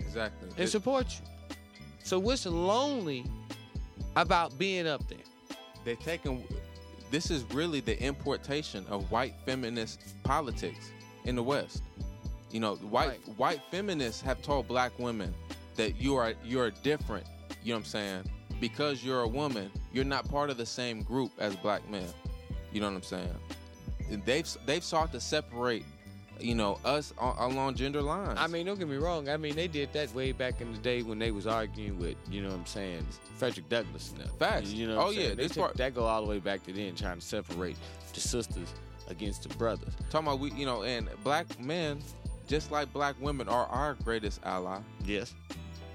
[0.00, 0.48] Exactly.
[0.56, 1.56] and support you.
[2.02, 3.26] So what's lonely
[4.16, 5.18] about being up there?
[5.84, 6.42] They're taking.
[7.10, 10.92] This is really the importation of white feminist politics
[11.26, 11.82] in the West.
[12.50, 13.38] You know, white Right.
[13.38, 15.34] white feminists have told black women
[15.76, 17.26] that you are you're different.
[17.62, 18.30] You know what I'm saying?
[18.62, 22.06] Because you're a woman, you're not part of the same group as black men.
[22.72, 23.34] You know what I'm saying?
[24.08, 25.84] And they've they've sought to separate,
[26.38, 28.38] you know, us along gender lines.
[28.38, 29.28] I mean, don't get me wrong.
[29.28, 32.14] I mean, they did that way back in the day when they was arguing with,
[32.30, 33.04] you know what I'm saying,
[33.36, 34.30] Frederick Douglass and them.
[34.38, 34.72] Facts.
[34.72, 35.36] You know Oh, yeah, saying?
[35.38, 37.76] They took, part- that go all the way back to then trying to separate
[38.14, 38.72] the sisters
[39.08, 39.92] against the brothers.
[40.08, 41.98] talking about we, you know, and black men,
[42.46, 44.78] just like black women, are our greatest ally.
[45.04, 45.34] Yes.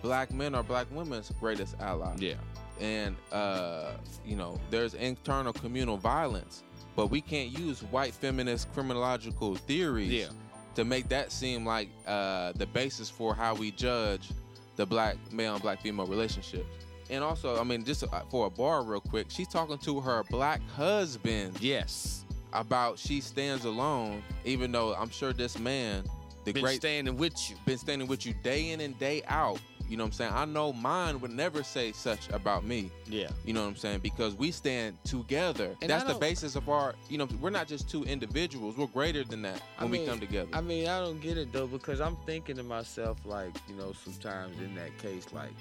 [0.02, 2.14] Black men are black women's greatest ally.
[2.18, 2.34] Yeah.
[2.80, 3.94] And uh,
[4.26, 6.64] you know, there's internal communal violence,
[6.96, 10.28] but we can't use white feminist criminological theories Yeah.
[10.76, 14.30] to make that seem like uh, the basis for how we judge
[14.76, 16.66] the black male and black female relationships.
[17.10, 20.62] And also, I mean, just for a bar, real quick, she's talking to her black
[20.70, 22.26] husband Yes.
[22.54, 26.04] about she stands alone, even though I'm sure this man,
[26.44, 27.56] the Been great standing with you.
[27.66, 29.60] been standing with you day in and day out.
[29.89, 30.34] You know what I'm saying?
[30.34, 32.91] I know mine would never say such about me.
[33.06, 33.30] Yeah.
[33.45, 34.00] You know what I'm saying?
[34.00, 35.76] Because we stand together.
[35.82, 38.76] And That's the basis of our, you know, we're not just two individuals.
[38.78, 40.50] We're greater than that I when we come together.
[40.54, 43.93] I mean, I don't get it though because I'm thinking to myself like, you know,
[43.93, 45.52] sometimes in that case, like,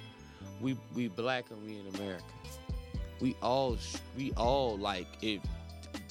[0.61, 2.25] we we black and we in America.
[3.21, 3.77] We all
[4.17, 5.41] we all like if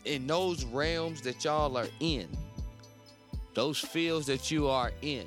[0.05, 2.27] in those realms that y'all are in,
[3.53, 5.25] those fields that you are in.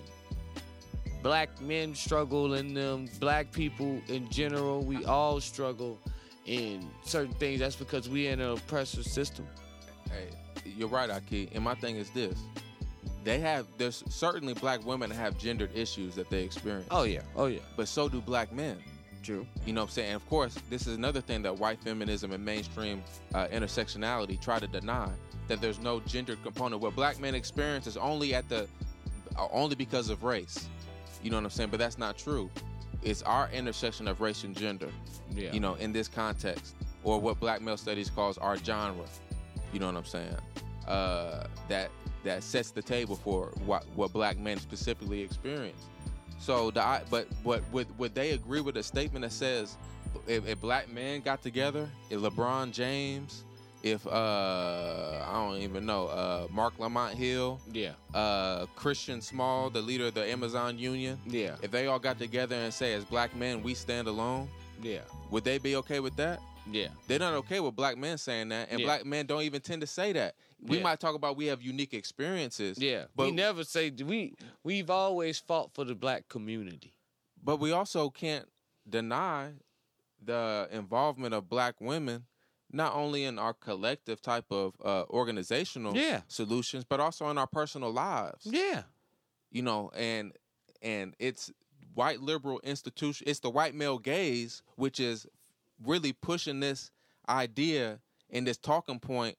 [1.22, 3.08] Black men struggle in them.
[3.18, 5.98] Black people in general, we all struggle
[6.46, 7.60] in certain things.
[7.60, 9.46] That's because we in an oppressive system.
[10.10, 10.28] hey,
[10.64, 11.48] you're right, Ahki.
[11.54, 12.38] And my thing is this.
[13.24, 16.86] They have, there's certainly black women have gendered issues that they experience.
[16.90, 18.78] Oh yeah, oh yeah, But so do black men.
[19.22, 19.44] true.
[19.66, 20.08] You know what I'm saying?
[20.12, 23.02] And of course, this is another thing that white feminism and mainstream
[23.34, 25.10] uh, intersectionality try to deny
[25.48, 26.80] that there's no gender component.
[26.80, 28.66] What black men experience is only at the
[29.36, 30.68] uh, only because of race.
[31.22, 31.70] You know what I'm saying?
[31.70, 32.50] But that's not true.
[33.02, 34.90] It's our intersection of race and gender.
[35.30, 35.52] Yeah.
[35.52, 39.04] You know, in this context, or what Black male studies calls our genre.
[39.72, 40.34] You know what I'm saying?
[40.86, 41.90] Uh, that
[42.24, 45.84] that sets the table for what what black men specifically experience.
[46.38, 49.76] So the I- but but would would they agree with a statement that says
[50.26, 53.44] if, if black men got together, if LeBron James,
[53.82, 57.92] if uh I don't even know uh Marc Lamont Hill, Yeah.
[58.14, 61.56] uh Christian Small, the leader of the Amazon Union, Yeah.
[61.62, 64.48] if they all got together and say as black men we stand alone,
[64.82, 65.00] Yeah.
[65.30, 66.40] would they be okay with that?
[66.70, 66.88] Yeah.
[67.06, 68.86] They're not okay with black men saying that, and Yeah.
[68.86, 70.34] black men don't even tend to say that.
[70.60, 70.82] We Yeah.
[70.82, 73.06] might talk about we have unique experiences, Yeah.
[73.14, 76.94] but we never say we we've always fought for the black community.
[77.42, 78.48] but we also can't
[78.88, 79.52] deny
[80.20, 82.26] the involvement of black women
[82.70, 86.22] not only in our collective type of uh, organizational Yeah.
[86.28, 88.82] solutions but also in our personal lives Yeah.
[89.50, 90.32] you know and
[90.82, 91.50] and it's
[91.94, 95.26] white liberal institution it's the white male gaze which is
[95.84, 96.90] really pushing this
[97.28, 98.00] idea
[98.30, 99.36] and this talking point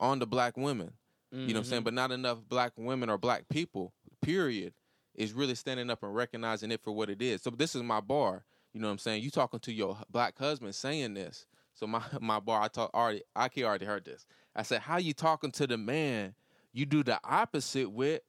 [0.00, 0.92] on the black women
[1.30, 1.82] You know what I'm saying?
[1.84, 4.74] But not enough black women or black people, period,
[5.14, 7.40] is really standing up and recognizing it for what it is.
[7.40, 8.44] So this is my bar.
[8.74, 9.22] You know what I'm saying?
[9.22, 11.46] You talking to your black husband saying this.
[11.82, 13.22] So my my bar, I talk already.
[13.36, 14.24] Ahki already heard this.
[14.54, 16.36] I said, "How you talking to the man
[16.72, 18.22] you do the opposite with,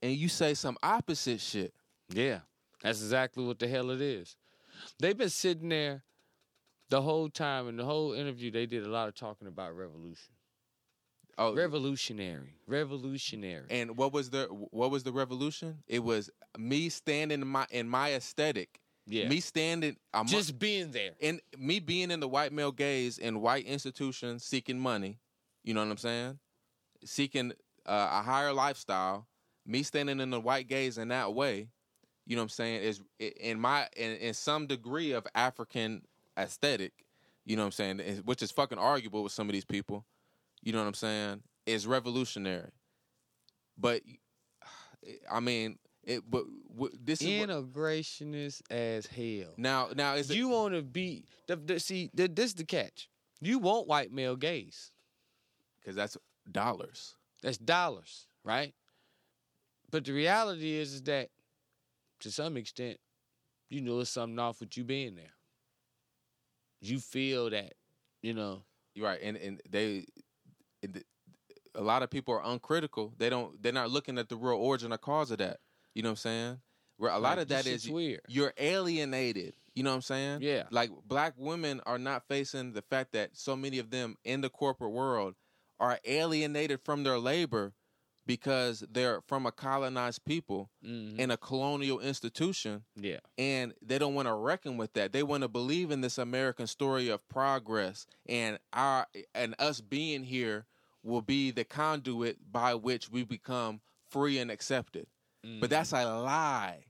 [0.00, 1.74] and you say some opposite shit?"
[2.08, 2.40] Yeah,
[2.82, 4.36] that's exactly what the hell it is.
[5.00, 6.04] They've been sitting there
[6.88, 8.52] the whole time in the whole interview.
[8.52, 10.34] They did a lot of talking about revolution,
[11.36, 13.66] Oh, revolutionary, revolutionary.
[13.70, 15.82] and what was the what was the revolution?
[15.88, 18.80] It was me standing in my in my aesthetic.
[19.06, 19.96] Yeah, Me standing.
[20.12, 21.10] I'm just being there.
[21.20, 25.18] and me being in the white male gaze in white institutions seeking money,
[25.62, 26.38] you know what I'm saying?
[27.04, 27.52] Seeking
[27.86, 29.26] uh, a higher lifestyle,
[29.66, 31.68] me standing in the white gaze in that way,
[32.26, 36.02] you know what I'm saying, is in my in, in some degree of African
[36.38, 36.92] aesthetic,
[37.44, 40.06] you know what I'm saying, which is fucking arguable with some of these people,
[40.62, 42.70] you know what I'm saying, is revolutionary.
[43.76, 44.02] But
[45.30, 49.52] I mean, it but w- this is what, Integrationist as hell.
[49.56, 53.08] now now is you want to be the, the, see the, this is the catch.
[53.40, 54.90] You want white male gaze.
[55.80, 56.16] because that's
[56.50, 57.14] dollars.
[57.42, 58.72] That's dollars, right?
[59.90, 61.28] But the reality is, is that
[62.20, 62.98] to some extent,
[63.68, 65.34] you know, it's something off with you being there.
[66.80, 67.74] You feel that,
[68.22, 68.62] you know.
[68.94, 70.06] You're right, and and they,
[70.82, 71.04] it,
[71.74, 73.12] a lot of people are uncritical.
[73.18, 73.60] They don't.
[73.62, 75.58] They're not looking at the real origin or cause of that.
[75.94, 76.60] You know what I'm saying?
[76.96, 78.20] Where a lot like, of that is weird.
[78.28, 79.54] you're alienated.
[79.74, 80.42] You know what I'm saying?
[80.42, 80.64] Yeah.
[80.70, 84.48] Like black women are not facing the fact that so many of them in the
[84.48, 85.34] corporate world
[85.80, 87.72] are alienated from their labor
[88.26, 91.18] because they're from a colonized people Mhm.
[91.18, 93.18] in a colonial institution Yeah.
[93.36, 95.12] and they don't want to reckon with that.
[95.12, 100.24] They want to believe in this American story of progress and our and us being
[100.24, 100.66] here
[101.02, 105.06] will be the conduit by which we become free and accepted.
[105.60, 106.84] But that's a lie.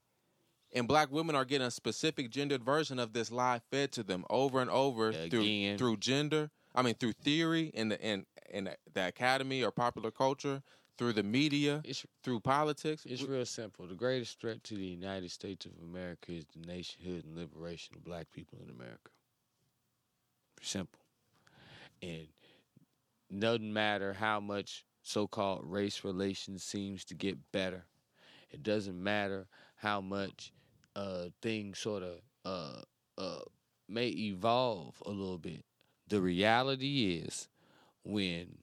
[0.73, 4.25] And black women are getting a specific gendered version of this lie fed to them
[4.29, 6.51] over and over through through gender.
[6.75, 10.63] I mean through theory in the in in the academy or popular culture,
[10.99, 13.05] through the media, It's through politics.
[13.07, 13.87] it's real simple.
[13.87, 18.05] The greatest threat to the United States of America is the nationhood and liberation of
[18.05, 19.11] black people in America.
[20.63, 21.01] Simple.
[22.03, 22.29] And
[23.39, 27.85] doesn't matter how much so-called race relations seems to get better.
[28.55, 30.53] It doesn't matter how much
[30.95, 32.83] uh, things sort of uh,
[33.19, 33.41] uh,
[33.89, 35.65] may evolve a little bit.
[36.07, 37.49] The reality is
[38.05, 38.59] when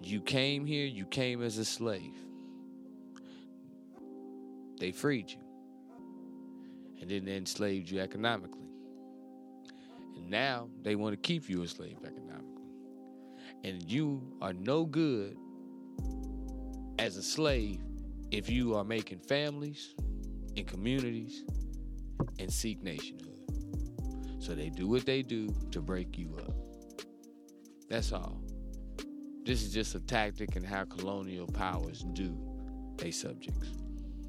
[0.00, 2.14] you came here, you came as a slave.
[4.78, 5.40] They freed you.
[7.00, 8.68] And then they enslaved you economically.
[10.14, 12.62] And now they want to keep you a slave economically.
[13.64, 15.36] And you are no good
[17.00, 17.80] as a slave
[18.30, 19.94] if you are making families
[20.56, 21.44] and communities
[22.38, 23.28] and seek nationhood.
[24.38, 26.54] So they do what they do to break you up.
[27.88, 28.40] That's all.
[29.44, 32.36] This is just a tactic and how colonial powers do
[32.96, 33.68] they subjects.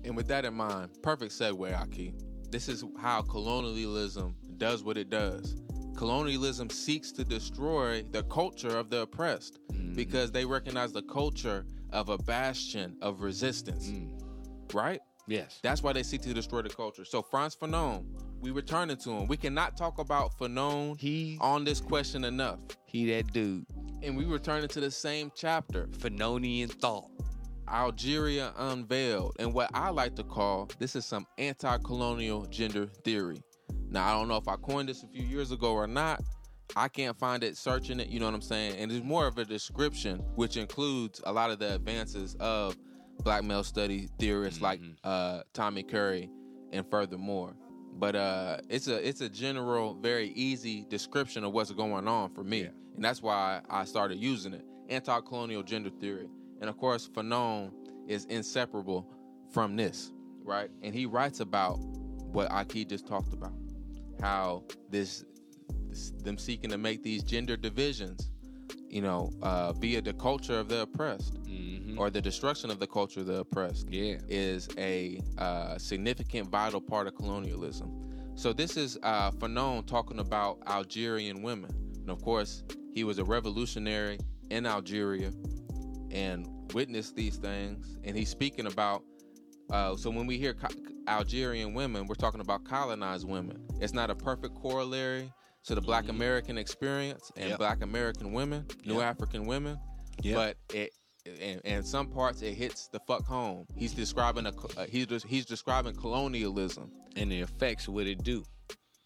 [0.05, 2.13] And with that in mind, perfect segue, Ahki.
[2.51, 5.55] This is how colonialism does what it does.
[5.95, 9.93] Colonialism seeks to destroy the culture of the oppressed mm-hmm.
[9.95, 14.73] because they recognize the culture of a bastion of resistance, mm.
[14.73, 14.99] right?
[15.27, 15.59] Yes.
[15.61, 17.05] That's why they seek to destroy the culture.
[17.05, 18.03] So Frantz Fanon,
[18.41, 19.27] we returning to him.
[19.27, 22.59] We cannot talk about Fanon He on this question enough.
[22.85, 23.65] he that dude.
[24.01, 25.87] And we returning to the same chapter.
[25.87, 27.09] Fanonian thought.
[27.71, 33.43] Algeria Unveiled, and what I like to call this is some anti colonial gender theory.
[33.89, 36.21] Now, I don't know if I coined this a few years ago or not.
[36.75, 38.77] I can't find it searching it, you know what I'm saying?
[38.77, 42.77] And it's more of a description, which includes a lot of the advances of
[43.23, 46.29] black male study theorists like uh, Tommy Curry
[46.71, 47.55] and furthermore.
[47.93, 52.43] But uh, it's a it's a general, very easy description of what's going on for
[52.43, 54.63] me, and that's why I started using it.
[54.89, 56.29] Anti-colonial gender theory,
[56.61, 57.71] and of course, Fanon
[58.07, 59.11] is inseparable
[59.51, 60.11] from this,
[60.43, 60.69] right?
[60.81, 61.77] And he writes about
[62.31, 63.53] what Ahki just talked about,
[64.21, 65.25] how this
[66.23, 68.31] them seeking to make these gender divisions,
[68.89, 71.97] you know, uh, via the culture of the oppressed Mm-hmm.
[71.99, 74.17] or the destruction of the culture of the oppressed Yeah.
[74.27, 77.91] is a uh, significant, vital part of colonialism.
[78.35, 82.63] So this is uh, Fanon talking about Algerian women, and of course,
[82.93, 85.31] he was a revolutionary in Algeria
[86.11, 87.97] and witnessed these things.
[88.03, 89.03] And he's speaking about.
[89.71, 90.67] Uh, so when we hear co-
[91.07, 93.63] Algerian women, we're talking about colonized women.
[93.79, 95.31] It's not a perfect corollary
[95.65, 97.57] to the Black American experience and Yep.
[97.59, 99.03] Black American women, New Yep.
[99.03, 99.77] African women,
[100.23, 100.35] Yep.
[100.35, 100.91] but it
[101.41, 103.65] and, and some parts it hits the fuck home.
[103.75, 108.43] He's describing a uh, he's just, he's describing colonialism, And the effects what it do.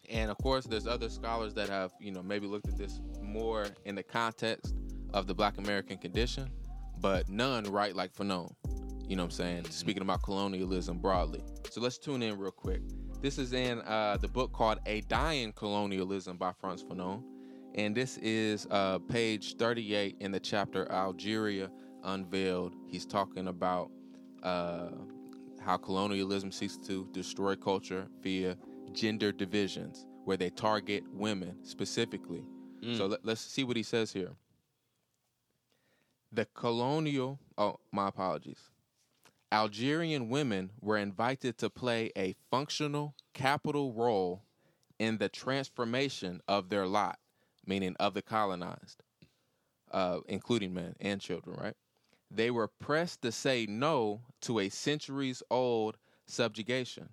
[0.08, 3.66] and of course there's other scholars that have you know maybe looked at this more
[3.84, 4.74] in the context
[5.12, 6.50] of the Black American condition,
[7.00, 8.52] but none write like Fanon.
[9.06, 9.64] You know what I'm saying?
[9.70, 11.42] Speaking about colonialism broadly.
[11.70, 12.80] So let's tune in real quick.
[13.24, 17.22] This is in uh, the book called A Dying Colonialism by Frantz Fanon.
[17.74, 21.70] And this is uh, page 38 in the chapter Algeria
[22.02, 22.74] Unveiled.
[22.86, 23.90] He's talking about
[24.42, 24.90] uh,
[25.58, 28.58] how colonialism seeks to destroy culture via
[28.92, 32.44] gender divisions, where they target women specifically.
[32.94, 34.32] So let, let's see what he says here.
[36.30, 38.68] The colonial, oh, my apologies.
[39.54, 44.42] Algerian women were invited to play a functional capital role
[44.98, 47.20] in the transformation of their lot,
[47.64, 49.04] meaning of the colonized,
[49.92, 51.76] uh, including men and children, right?
[52.28, 57.10] They were pressed to say no to a centuries old subjugation.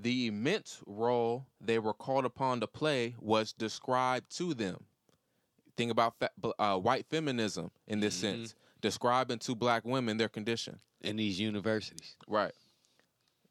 [0.00, 4.84] The immense role they were called upon to play was described to them.
[5.76, 6.30] Think about fa-
[6.60, 8.54] uh, white feminism in this sense,
[8.84, 10.78] describing to black women their condition.
[11.00, 12.16] In these universities.
[12.28, 12.52] Right.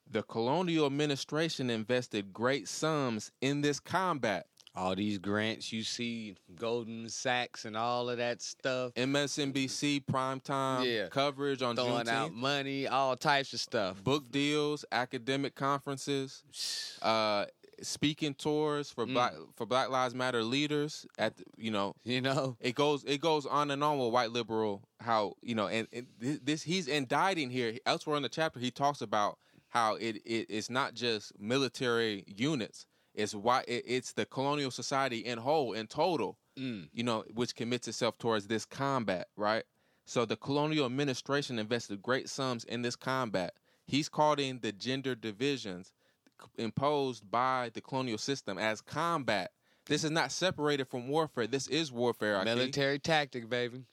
[0.10, 4.46] The colonial administration invested great sums in this combat.
[4.76, 8.94] All these grants you see, Goldman Sachs and all of that stuff.
[8.96, 11.08] MSNBC primetime Yeah.
[11.08, 14.04] coverage on Throwing out money, all types of stuff.
[14.04, 16.44] book deals, academic conferences,
[17.02, 17.46] uh,
[17.84, 19.14] speaking tours for Mm.
[19.14, 21.06] black for Black Lives Matter leaders.
[21.18, 22.58] At you know, You know?
[22.60, 26.08] it goes it goes on and on with white liberal how you know and, and
[26.20, 29.38] this he's indicting here elsewhere in the chapter he talks about
[29.70, 35.20] how it, it it's not just military units it's why it, it's the colonial society
[35.20, 36.88] in whole in total Mm.
[36.94, 39.64] you know which commits itself towards this combat right
[40.06, 43.54] so the colonial administration invested great sums in this combat
[43.88, 45.92] he's calling the gender divisions
[46.58, 49.52] imposed by the colonial system as combat
[49.86, 52.44] this is not separated from warfare this is warfare.
[52.46, 53.84] Military tactic, baby.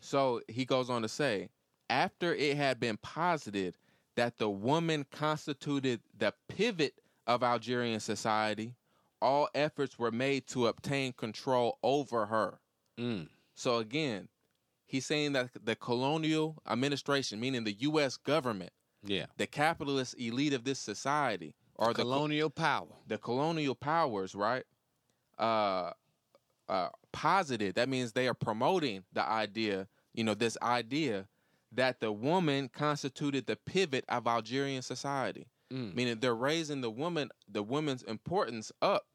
[0.00, 1.48] So he goes on to say,
[1.90, 3.74] after it had been posited
[4.16, 6.94] that the woman constituted the pivot
[7.26, 8.74] of Algerian society,
[9.20, 12.58] all efforts were made to obtain control over her.
[12.98, 13.28] Mm.
[13.54, 14.28] So again,
[14.86, 18.16] he's saying that the colonial administration, meaning the U.S.
[18.16, 18.72] government,
[19.04, 19.26] Yeah.
[19.36, 22.86] the capitalist elite of this society, or the Colonial power.
[23.06, 24.64] the colonial powers, right?
[25.38, 25.92] Uh,
[26.68, 27.74] uh, posited.
[27.74, 31.26] That means they are promoting the idea, you know, this idea
[31.72, 35.46] that the woman constituted the pivot of Algerian society.
[35.72, 35.94] Mm.
[35.94, 39.06] Meaning they're raising the woman, the woman's importance up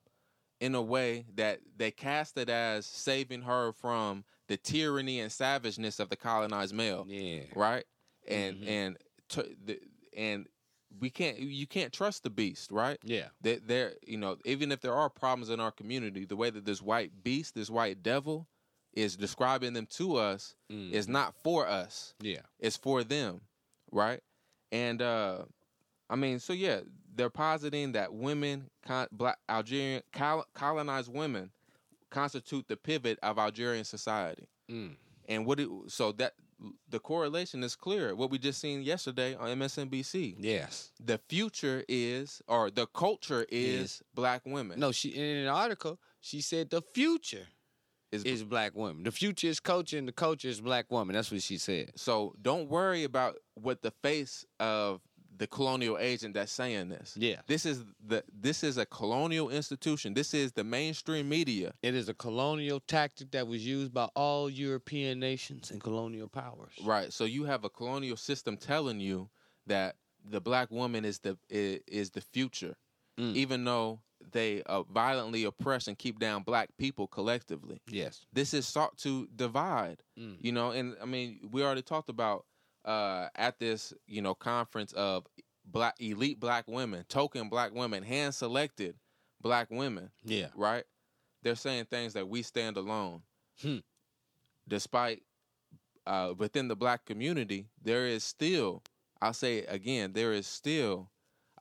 [0.59, 5.99] in a way that they cast it as saving her from the tyranny and savageness
[5.99, 7.41] of the colonized male Yeah.
[7.55, 7.85] right?
[8.27, 8.67] And Mhm.
[8.67, 8.97] and
[9.29, 9.79] t- the,
[10.15, 10.47] and
[10.99, 12.97] we can't you can't trust the beast, right?
[13.03, 13.27] Yeah.
[13.41, 16.65] They, they're you know even if there are problems in our community, the way that
[16.65, 18.47] this white beast, this white devil,
[18.93, 20.91] is describing them to us Mm.
[20.91, 22.13] is not for us.
[22.19, 22.41] Yeah.
[22.59, 23.41] It's for them,
[23.91, 24.21] right?
[24.71, 25.43] And uh
[26.09, 26.79] I mean, so yeah,
[27.15, 31.51] they're positing that women, con- black Algerian col- colonized women,
[32.09, 34.47] constitute the pivot of Algerian society.
[34.71, 34.95] Mm.
[35.27, 36.33] And what it, so that
[36.89, 38.15] the correlation is clear.
[38.15, 40.35] What we just seen yesterday on MSNBC.
[40.39, 40.91] Yes.
[41.03, 44.79] The future is, or the culture is, Is- black women.
[44.79, 47.47] No, she in an article she said the future
[48.11, 49.03] is, is black women.
[49.03, 51.13] The future is culture, and the culture is black woman.
[51.15, 51.91] That's what she said.
[51.95, 55.01] so don't worry about what the face of
[55.37, 57.15] the colonial agent that's saying this.
[57.17, 57.41] Yeah.
[57.47, 60.13] This is the this is a colonial institution.
[60.13, 61.73] This is the mainstream media.
[61.81, 66.73] It is a colonial tactic that was used by all European nations and colonial powers.
[66.83, 67.13] Right.
[67.13, 69.29] So you have a colonial system telling you
[69.67, 69.95] that
[70.29, 72.75] the black woman is the is, is the future,
[73.19, 73.35] Mm.
[73.35, 77.81] even though they uh, violently oppress and keep down black people collectively.
[77.89, 78.25] Yes.
[78.31, 80.03] This is sought to divide.
[80.19, 80.37] Mm.
[80.39, 82.45] You know, and I mean, we already talked about
[82.87, 85.27] uh, at this you know conference of
[85.65, 88.95] black elite black women, token black women, hand selected
[89.41, 90.09] black women.
[90.23, 90.47] Yeah.
[90.55, 90.85] Right.
[91.43, 93.21] They're saying things that we stand alone.
[93.61, 93.77] Hmm.
[94.67, 95.21] Despite
[96.05, 98.81] uh, within the black community, there is still,
[99.21, 101.09] I'll say again, there is still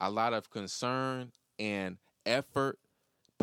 [0.00, 2.78] a lot of concern and effort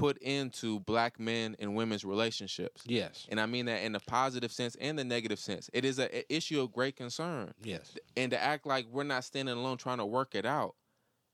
[0.03, 2.83] put into black men and women's relationships.
[2.85, 3.25] Yes.
[3.29, 5.69] And I mean that in the positive sense and the negative sense.
[5.71, 7.53] It is a, a issue of great concern.
[7.63, 7.95] Yes.
[8.17, 10.75] And to act like we're not standing alone trying to work it out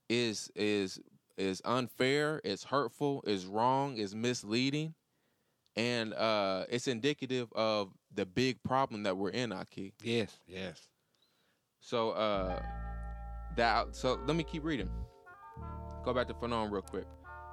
[0.08, 1.00] is is
[1.36, 4.94] is unfair, it's hurtful, is wrong, is misleading.
[5.74, 9.94] And uh, it's indicative of the big problem that we're in, Ahki.
[10.00, 10.86] Yes, yes.
[11.80, 12.62] So uh
[13.56, 14.90] that so let me keep reading.
[16.04, 17.06] Go back to Fanon real quick.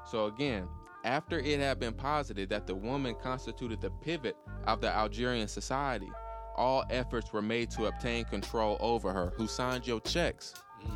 [0.05, 0.68] So again,
[1.08, 4.36] after it had been posited that the woman constituted the pivot
[4.66, 6.10] of the Algerian society,
[6.58, 9.32] all efforts were made to obtain control over her.
[9.38, 10.53] Who signed your checks?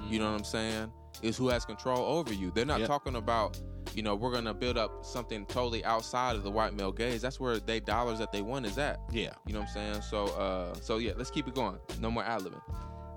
[0.09, 0.91] You know what I'm saying?
[1.21, 2.51] Is who has control over you.
[2.51, 2.87] They're not Yep.
[2.87, 3.59] talking about,
[3.93, 7.21] you know, we're gonna build up something totally outside of the white male gaze.
[7.21, 8.99] That's where they dollars that they want is at.
[9.11, 9.31] Yeah.
[9.45, 10.01] You know what I'm saying?
[10.03, 11.79] So uh so yeah, let's keep it going.
[11.99, 12.61] No more ad libbing.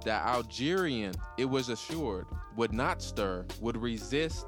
[0.04, 2.26] The Algerian, it was assured,
[2.56, 4.46] would not stir, would resist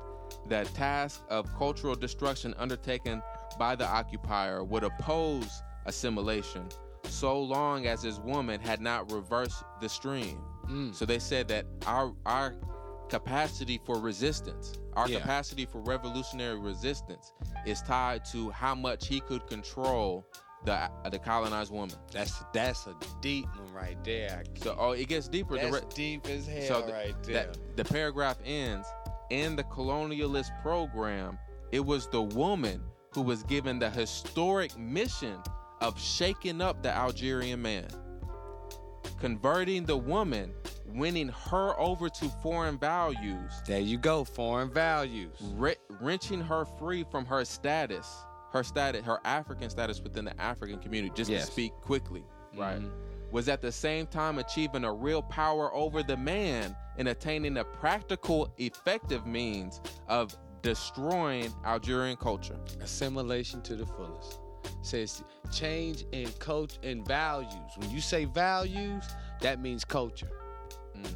[0.48, 3.22] the task of cultural destruction undertaken
[3.58, 6.68] by the occupier, would oppose assimilation,
[7.04, 10.40] so long as his woman had not reversed the stream.
[10.68, 10.94] Mm.
[10.94, 12.54] So they said that our our
[13.08, 15.20] capacity for resistance, our Yeah.
[15.20, 17.32] capacity for revolutionary resistance,
[17.64, 20.26] is tied to how much he could control
[20.64, 21.94] the the colonized woman.
[22.10, 24.42] That's that's a deep one right there.
[24.56, 25.56] So oh, it gets deeper.
[25.56, 27.34] The re- deep as hell so the, right there.
[27.46, 28.88] that, the paragraph ends
[29.30, 31.38] in the colonialist program.
[31.72, 35.38] It was the woman who was given the historic mission
[35.80, 37.88] of shaking up the Algerian man,
[39.18, 40.52] converting the woman,
[40.88, 44.24] winning her over to foreign values, there you go.
[44.24, 45.36] Foreign values.
[45.54, 45.70] wre-
[46.00, 48.14] wrenching her free from her status,
[48.52, 51.12] her status, her African status within the African community.
[51.14, 51.46] Just Yes.
[51.46, 52.24] to speak quickly,
[52.56, 52.80] right?
[52.80, 52.90] Mhm.
[53.36, 57.64] Was at the same time achieving a real power over the man and attaining a
[57.64, 62.56] practical, effective means of destroying Algerian culture.
[62.80, 64.40] Assimilation to the fullest.
[64.80, 65.22] Says
[65.52, 67.72] change in culture and values.
[67.76, 69.04] When you say values,
[69.42, 70.30] that means culture.
[70.96, 71.14] Mhm.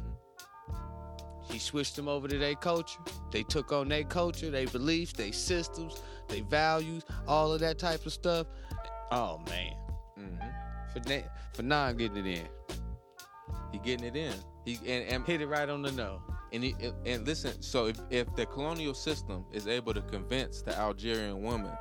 [1.49, 2.99] He switched them over to their culture.
[3.31, 8.05] They took on their culture, their beliefs, their systems, their values, all of that type
[8.05, 8.45] of stuff.
[9.11, 9.75] Oh man,
[10.19, 10.60] Mhm.
[10.93, 12.47] For na- Fanon getting it in,
[13.71, 14.33] He getting it in.
[14.65, 16.19] He and, and hit it right on the nose.
[16.53, 16.75] And, he,
[17.05, 21.71] and listen, so if, if the colonial system is able to convince the Algerian woman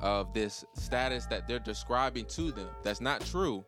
[0.00, 3.64] of this status that they're describing to them, that's not true,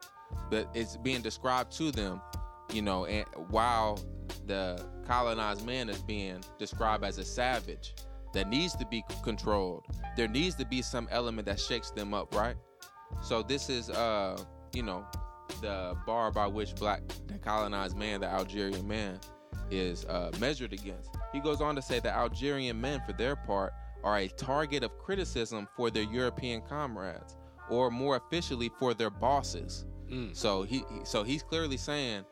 [0.50, 2.20] but it's being described to them,
[2.72, 3.98] you know, and while
[4.46, 7.94] the colonized man is being described as a savage
[8.32, 9.84] that needs to be controlled,
[10.16, 12.56] there needs to be some element that shakes them up, right?
[13.22, 14.40] So this is, uh,
[14.74, 15.06] you know,
[15.60, 19.18] the bar by which black, the colonized man, the Algerian man,
[19.70, 21.10] is uh, measured against.
[21.32, 23.72] He goes on to say that Algerian men, for their part,
[24.02, 27.36] are a target of criticism for their European comrades,
[27.70, 29.86] or more officially, for their bosses.
[30.10, 30.36] Mm.
[30.36, 32.24] So he, so he's clearly saying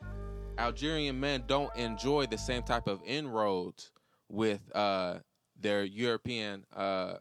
[0.59, 3.91] Algerian men don't enjoy the same type of inroads
[4.29, 5.19] with uh,
[5.59, 7.15] their European uh,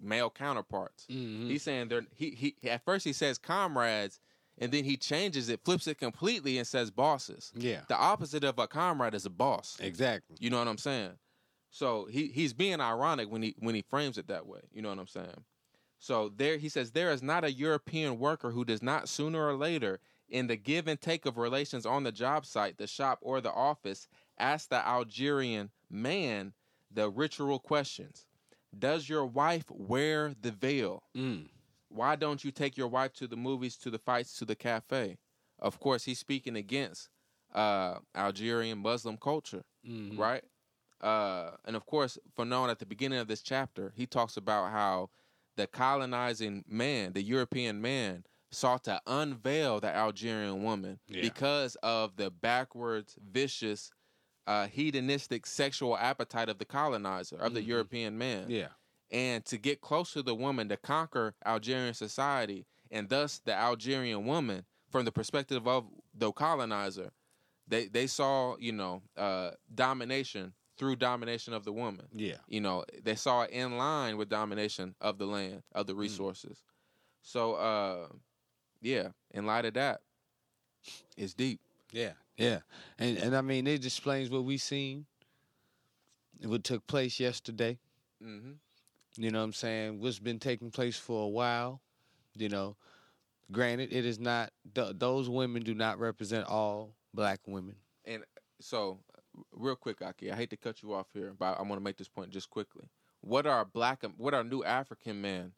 [0.00, 1.06] male counterparts.
[1.10, 1.48] Mhm.
[1.48, 4.20] He's saying they're he, he at first he says comrades,
[4.60, 7.52] and then he changes it, flips it completely, and says bosses.
[7.56, 9.76] Yeah, The opposite of a comrade is a boss.
[9.80, 10.36] exactly.
[10.40, 11.12] You know what I'm saying?
[11.70, 14.60] So he he's being ironic when he when he frames it that way.
[14.72, 15.44] You know what I'm saying?
[15.98, 19.54] So there he says there is not a European worker who does not sooner or
[19.54, 23.40] later in the give and take of relations on the job site, the shop, or
[23.40, 24.06] the office
[24.38, 26.52] ask the Algerian man
[26.90, 28.24] the ritual questions.
[28.78, 31.02] Does your wife wear the veil?
[31.16, 31.48] Mm.
[31.88, 35.18] Why don't you take your wife to the movies, to the fights, to the cafe?
[35.58, 37.08] Of course, he's speaking against
[37.54, 40.18] uh, Algerian Muslim culture, Mhm.
[40.18, 40.44] right?
[41.00, 45.10] Uh, and of course, Fanon at the beginning of this chapter, he talks about how
[45.56, 51.22] the colonizing man, the European man, sought to unveil the Algerian woman Yeah.
[51.22, 53.90] because of the backwards, vicious,
[54.46, 57.66] uh, hedonistic sexual appetite of the colonizer, of the Mhm.
[57.66, 58.68] European man Yeah,
[59.10, 64.24] and to get close to the woman to conquer Algerian society and thus the Algerian
[64.26, 67.10] woman from the perspective of the colonizer
[67.66, 72.36] they they saw you know uh, domination through domination of the woman yeah.
[72.48, 75.88] you know they saw it in line with domination of the land of Mm.
[75.88, 76.62] the resources
[77.22, 78.06] so uh
[78.80, 80.00] yeah in light of that
[81.16, 81.60] it's deep
[81.92, 82.60] Yeah, yeah,
[82.98, 85.06] and and I mean it explains what we seen,
[86.44, 87.78] what took place yesterday.
[88.22, 88.52] hmm
[89.16, 90.00] You know what I'm saying?
[90.00, 91.80] What's been taking place for a while.
[92.36, 92.76] You know,
[93.50, 97.76] granted, it is not th- those women do not represent all black women.
[98.04, 98.24] And
[98.60, 99.00] so,
[99.52, 101.96] real quick, Ahki, I hate to cut you off here, but I want to make
[101.96, 102.84] this point just quickly.
[103.20, 105.52] What are black, what are new African men?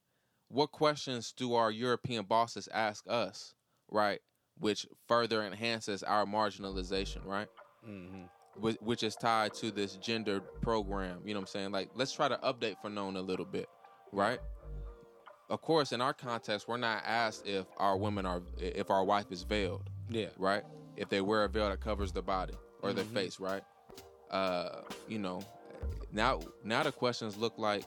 [0.49, 3.55] What questions do our European bosses ask us,
[3.91, 4.21] right?
[4.59, 7.49] Which further enhances our marginalization, right?
[7.89, 8.25] Mm-hmm.
[8.59, 11.21] Which, is tied to this gender program.
[11.25, 11.73] You know what I'm saying?
[11.73, 13.69] Like, let's try to update Fanon a little bit,
[14.13, 14.41] right?
[15.49, 19.27] of course, in our context, we're not asked if our women are if our wife
[19.33, 20.29] is veiled, Yeah.
[20.39, 20.63] right?
[20.97, 23.15] If they wear a veil that covers the body or their Mhm.
[23.15, 23.65] face, right?
[24.31, 25.41] Uh, you know,
[26.13, 27.85] now now the questions look like,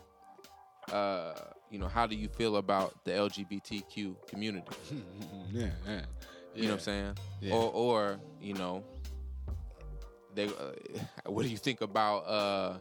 [0.91, 1.35] uh,
[1.69, 4.67] you know, how do you feel about the LGBTQ community?
[5.53, 6.05] yeah, yeah.
[6.53, 7.17] You know what I'm saying?
[7.39, 7.53] Yeah.
[7.53, 8.83] Or, or you know,
[10.35, 10.45] they.
[10.45, 10.71] Uh,
[11.31, 12.19] what do you think about?
[12.19, 12.77] Uh,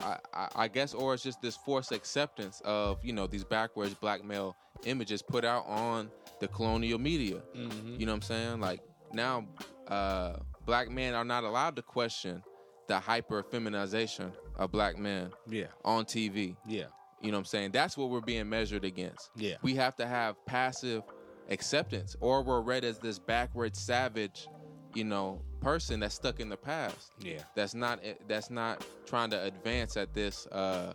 [0.00, 3.94] I, I, I guess, or it's just this forced acceptance of you know these backwards
[3.94, 7.40] black male images put out on the colonial media.
[7.56, 8.00] Mhm.
[8.00, 8.60] You know what I'm saying?
[8.60, 8.80] Like
[9.12, 9.46] now,
[9.88, 10.36] uh,
[10.66, 12.42] black men are not allowed to question
[12.88, 15.66] the hyper feminization of black men Yeah.
[15.84, 16.56] on TV.
[16.66, 16.86] Yeah.
[17.20, 17.70] You know what I'm saying?
[17.70, 19.30] That's what we're being measured against.
[19.36, 19.54] Yeah.
[19.62, 21.04] We have to have passive
[21.48, 24.48] acceptance, or we're read as this backward savage,
[24.94, 27.12] you know, person that's stuck in the past.
[27.20, 27.38] Yeah.
[27.54, 30.92] That's not that's not trying to advance at this, uh,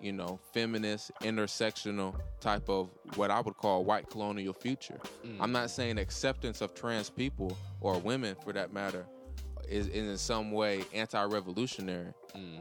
[0.00, 4.98] you know, feminist intersectional type of what I would call white colonial future.
[5.40, 9.06] I'm not saying acceptance of trans people or women, for that matter,
[9.68, 12.12] is, is in some way anti-revolutionary.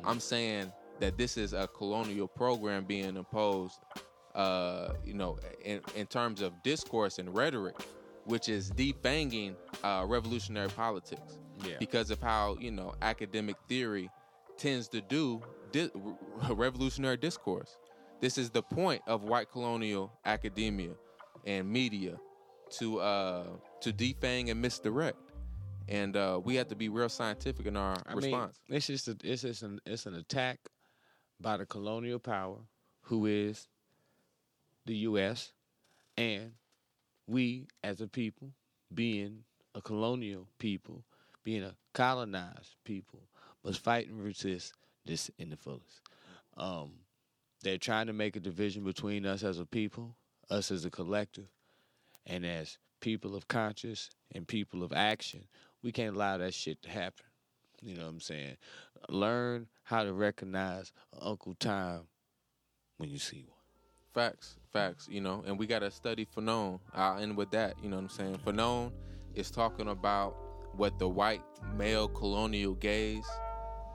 [0.04, 3.80] I'm saying that this is a colonial program being imposed,
[4.34, 7.76] uh, you know, in, in terms of discourse and rhetoric,
[8.26, 11.78] which is defanging uh, revolutionary politics Yeah.
[11.80, 14.10] because of how you know academic theory
[14.58, 15.42] tends to do
[15.72, 15.90] di-
[16.50, 17.78] revolutionary discourse.
[18.20, 20.92] This is the point of white colonial academia
[21.46, 22.20] and media
[22.72, 23.46] to uh,
[23.82, 25.18] to defang and misdirect,
[25.88, 28.60] and uh, we have to be real scientific in our I response.
[28.68, 30.60] mean, it's just a, it's just an it's an attack
[31.40, 32.58] by the colonial power,
[33.04, 33.68] who is
[34.86, 35.52] the U.S.
[36.18, 36.54] and
[37.28, 38.54] we as a people,
[38.94, 39.44] being
[39.76, 41.04] a colonial people,
[41.48, 43.22] being a colonized people,
[43.64, 44.74] must fight and resist
[45.06, 46.02] this in the fullest.
[46.58, 46.92] Um,
[47.64, 50.18] they're trying to make a division between us as a people,
[50.50, 51.48] us as a collective,
[52.26, 55.46] and as people of conscience and people of action.
[55.82, 57.28] We can't allow that shit to happen.
[57.82, 58.58] You know what I'm saying?
[59.08, 62.08] Learn how to recognize Uncle Tom
[62.98, 63.56] when you see one.
[64.14, 66.82] Facts, facts, you know, and we got to study Fanon.
[66.94, 68.40] I'll end with that, you know what I'm saying?
[68.46, 68.92] Fanon
[69.34, 70.36] is talking about
[70.78, 71.42] what the white
[71.76, 73.28] male colonial gaze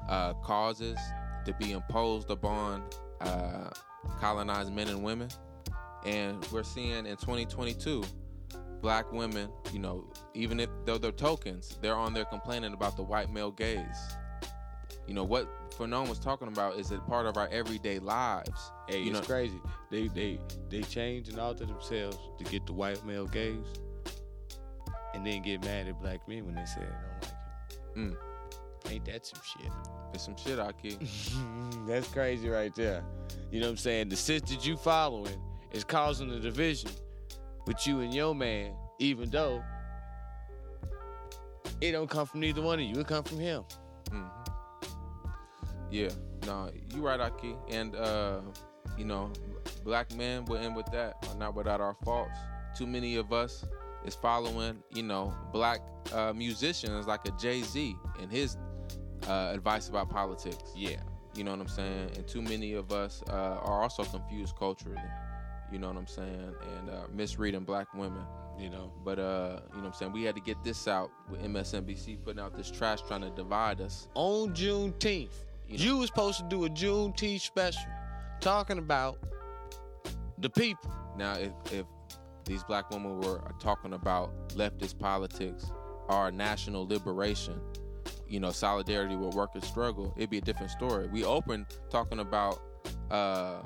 [0.09, 0.99] uh, causes
[1.45, 2.85] to be imposed upon
[3.20, 3.70] uh,
[4.20, 5.28] colonized men and women.
[6.05, 8.03] And we're seeing in 2022,
[8.80, 10.05] black women, you know,
[10.35, 14.16] even if though they're tokens, they're on there complaining about the white male gaze.
[15.07, 18.72] You know, what Fanon was talking about is a part of our everyday lives.
[18.89, 19.61] Hey, you it's know, crazy.
[19.91, 23.66] They they they change and alter themselves to get the white male gaze,
[25.14, 28.18] and then get mad at black men when they say they don't like it.
[28.90, 29.70] Ain't that some shit?
[30.12, 31.00] It's some shit I keep.
[31.86, 33.04] That's crazy right there.
[33.50, 34.08] You know what I'm saying?
[34.08, 35.40] The system you following
[35.72, 36.90] is causing the division
[37.66, 39.62] with you and your man, even though
[41.80, 43.00] it don't come from neither one of you.
[43.00, 43.64] It come from him.
[44.10, 44.26] Mm-hmm.
[45.90, 46.08] Yeah,
[46.46, 47.56] no, you right, Ahki.
[47.70, 48.40] And uh,
[48.96, 49.30] you know,
[49.84, 52.38] black men will end with that not without our faults.
[52.76, 53.64] Too many of us
[54.05, 55.80] is following, you know, black
[56.12, 58.57] uh, musicians like a Jay Z and his
[59.28, 60.72] uh, advice about politics.
[60.76, 61.03] Yeah.
[61.34, 62.11] You know what I'm saying?
[62.16, 65.00] And too many of us uh, are also confused culturally.
[65.70, 66.55] You know what I'm saying?
[66.76, 68.24] And uh, misreading black women.
[68.59, 68.92] You know.
[69.03, 70.12] But uh, you know what I'm saying?
[70.12, 73.80] We had to get this out with MSNBC putting out this trash trying to divide
[73.80, 74.09] us.
[74.14, 75.30] on Juneteenth.
[75.68, 75.84] You know.
[75.84, 77.90] You was supposed to do a Juneteenth special
[78.40, 79.18] talking about
[80.38, 80.92] the people.
[81.16, 81.86] Now, if, if
[82.45, 85.70] these black women were talking about leftist politics
[86.09, 87.61] our national liberation,
[88.28, 91.09] you know, solidarity with workers' struggle, it'd be a different story.
[91.09, 92.61] We opened talking about,
[93.11, 93.62] uh,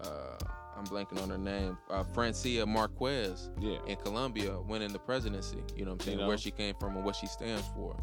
[0.00, 0.38] uh,
[0.76, 3.78] I'm blanking on her name, uh, Francia Marquez Yeah.
[3.86, 5.62] in Colombia winning the presidency.
[5.74, 6.18] You know what I'm saying?
[6.18, 6.28] You know.
[6.28, 7.96] Where she came from and what she stands for.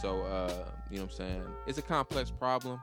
[0.00, 1.44] So, uh, you know what I'm saying?
[1.66, 2.80] It's a complex problem.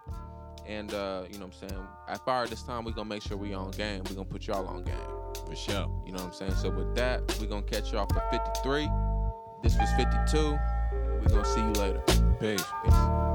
[0.67, 1.87] And, uh, you know what I'm saying?
[2.07, 4.01] At Fire this time, we're going to make sure we on game.
[4.09, 4.95] We're going to put y'all on game.
[5.45, 5.91] For sure.
[6.05, 6.55] You know what I'm saying?
[6.55, 8.87] So, with that, we're going to catch y'all for 53.
[9.61, 10.57] This was 52.
[11.21, 12.01] We're going to see you later.
[12.39, 12.63] Peace.
[12.83, 13.34] Peace.